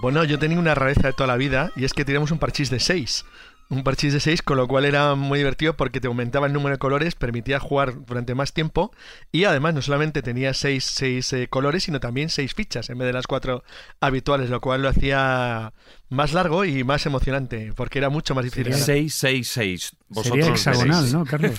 Bueno, 0.00 0.22
yo 0.24 0.38
tenía 0.38 0.60
una 0.60 0.76
rareza 0.76 1.08
de 1.08 1.12
toda 1.12 1.26
la 1.26 1.36
vida 1.36 1.72
y 1.74 1.84
es 1.84 1.92
que 1.92 2.04
teníamos 2.04 2.30
un 2.30 2.38
parchís 2.38 2.70
de 2.70 2.78
6. 2.78 3.24
Un 3.70 3.84
parchís 3.84 4.12
de 4.12 4.18
6, 4.18 4.42
con 4.42 4.56
lo 4.56 4.66
cual 4.66 4.84
era 4.84 5.14
muy 5.14 5.38
divertido 5.38 5.76
porque 5.76 6.00
te 6.00 6.08
aumentaba 6.08 6.48
el 6.48 6.52
número 6.52 6.74
de 6.74 6.78
colores, 6.80 7.14
permitía 7.14 7.60
jugar 7.60 8.04
durante 8.04 8.34
más 8.34 8.52
tiempo 8.52 8.92
y 9.30 9.44
además 9.44 9.74
no 9.74 9.80
solamente 9.82 10.22
tenía 10.22 10.52
6 10.54 11.32
colores, 11.50 11.84
sino 11.84 12.00
también 12.00 12.30
6 12.30 12.52
fichas 12.52 12.90
en 12.90 12.98
vez 12.98 13.06
de 13.06 13.12
las 13.12 13.28
4 13.28 13.62
habituales, 14.00 14.50
lo 14.50 14.60
cual 14.60 14.82
lo 14.82 14.88
hacía 14.88 15.72
más 16.08 16.32
largo 16.32 16.64
y 16.64 16.82
más 16.82 17.06
emocionante 17.06 17.72
porque 17.76 17.98
era 18.00 18.10
mucho 18.10 18.34
más 18.34 18.44
difícil. 18.44 18.64
ganar. 18.72 18.80
666. 18.84 19.92
Sería 20.24 20.46
hexagonal, 20.48 20.88
veréis. 20.96 21.14
¿no, 21.14 21.24
Carlos? 21.24 21.52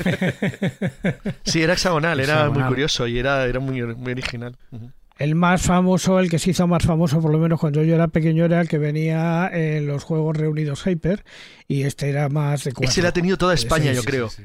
Sí, 1.45 1.61
era 1.61 1.73
hexagonal, 1.73 2.19
era 2.19 2.33
muy 2.35 2.43
Hexagonal. 2.43 2.67
curioso 2.67 3.07
y 3.07 3.19
era, 3.19 3.45
era 3.45 3.61
muy, 3.61 3.81
muy 3.95 4.11
original. 4.11 4.57
Ujú. 4.71 4.91
El 5.21 5.35
más 5.35 5.61
famoso, 5.61 6.19
el 6.19 6.29
que 6.29 6.39
se 6.39 6.51
hizo 6.51 6.65
más 6.67 6.83
famoso, 6.83 7.21
por 7.21 7.31
lo 7.31 7.37
menos 7.37 7.59
cuando 7.59 7.83
yo 7.83 7.93
era 7.95 8.07
pequeño, 8.07 8.45
era 8.45 8.61
el 8.61 8.67
que 8.67 8.77
venía 8.77 9.49
en 9.53 9.85
los 9.87 10.03
juegos 10.03 10.35
reunidos 10.35 10.83
Hyper. 10.85 11.23
Y 11.67 11.83
este 11.83 12.09
era 12.09 12.27
más 12.29 12.63
de 12.63 12.71
cuatro. 12.73 12.89
Ese 12.89 13.01
la 13.01 13.09
ha 13.09 13.13
tenido 13.13 13.37
toda 13.37 13.53
España, 13.53 13.91
Sí, 13.91 13.95
yo 13.95 14.01
sí, 14.01 14.07
creo. 14.07 14.29
sí, 14.29 14.43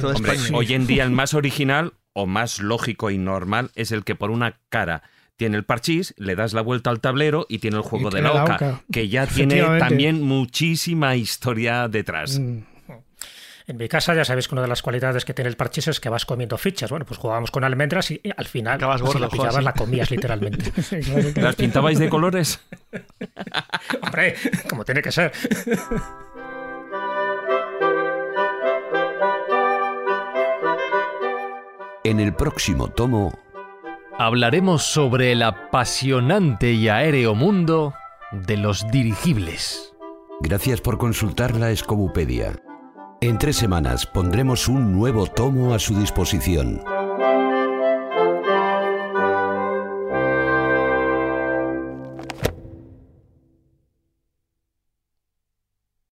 Toda 0.00 0.14
Hombre, 0.14 0.32
España. 0.34 0.56
hoy 0.58 0.74
en 0.74 0.86
día 0.86 1.02
el 1.04 1.10
más 1.10 1.34
original 1.34 1.94
o 2.12 2.26
más 2.26 2.60
lógico 2.60 3.10
y 3.10 3.18
normal 3.18 3.70
es 3.74 3.90
el 3.92 4.04
que 4.04 4.14
por 4.14 4.30
una 4.30 4.58
cara 4.68 5.02
tiene 5.36 5.56
el 5.56 5.64
parchís, 5.64 6.14
le 6.18 6.36
das 6.36 6.52
la 6.52 6.60
vuelta 6.60 6.90
al 6.90 7.00
tablero 7.00 7.46
y 7.48 7.58
tiene 7.58 7.78
el 7.78 7.82
juego 7.82 8.10
Y 8.10 8.14
de 8.14 8.22
la 8.22 8.34
la 8.34 8.44
oca, 8.44 8.82
que 8.92 9.08
ya 9.08 9.26
tiene 9.26 9.62
también 9.78 10.20
muchísima 10.22 11.16
historia 11.16 11.88
detrás. 11.88 12.38
Mm. 12.38 12.58
En 13.70 13.76
mi 13.76 13.86
casa 13.88 14.14
ya 14.14 14.24
sabéis 14.24 14.48
que 14.48 14.56
una 14.56 14.62
de 14.62 14.68
las 14.68 14.82
cualidades 14.82 15.24
que 15.24 15.32
tiene 15.32 15.48
el 15.48 15.56
parchís 15.56 15.86
es 15.86 16.00
que 16.00 16.08
vas 16.08 16.26
comiendo 16.26 16.58
fichas. 16.58 16.90
Bueno, 16.90 17.06
pues 17.06 17.20
jugábamos 17.20 17.52
con 17.52 17.62
almendras 17.62 18.10
y, 18.10 18.20
al 18.36 18.46
final, 18.46 18.74
Acabas 18.74 19.00
si 19.00 19.06
gordo, 19.06 19.20
la 19.20 19.26
jo, 19.28 19.32
pillabas, 19.32 19.62
la 19.62 19.72
comías 19.74 20.10
literalmente. 20.10 20.72
¿Las 21.40 21.54
pintabais 21.54 22.00
de 22.00 22.08
colores? 22.08 22.58
Hombre, 24.02 24.34
como 24.68 24.84
tiene 24.84 25.02
que 25.02 25.12
ser. 25.12 25.30
En 32.02 32.18
el 32.18 32.34
próximo 32.34 32.88
tomo, 32.88 33.32
Hablaremos 34.18 34.82
sobre 34.82 35.30
el 35.30 35.44
apasionante 35.44 36.72
y 36.72 36.88
aéreo 36.88 37.36
mundo 37.36 37.94
de 38.32 38.56
los 38.56 38.90
dirigibles. 38.90 39.94
gracias 40.40 40.80
por 40.80 40.98
consultar 40.98 41.54
la 41.54 41.70
Escobupedia. 41.70 42.60
En 43.22 43.36
tres 43.36 43.56
semanas 43.56 44.06
pondremos 44.06 44.66
un 44.66 44.94
nuevo 44.94 45.26
tomo 45.26 45.74
a 45.74 45.78
su 45.78 45.94
disposición. 45.94 46.80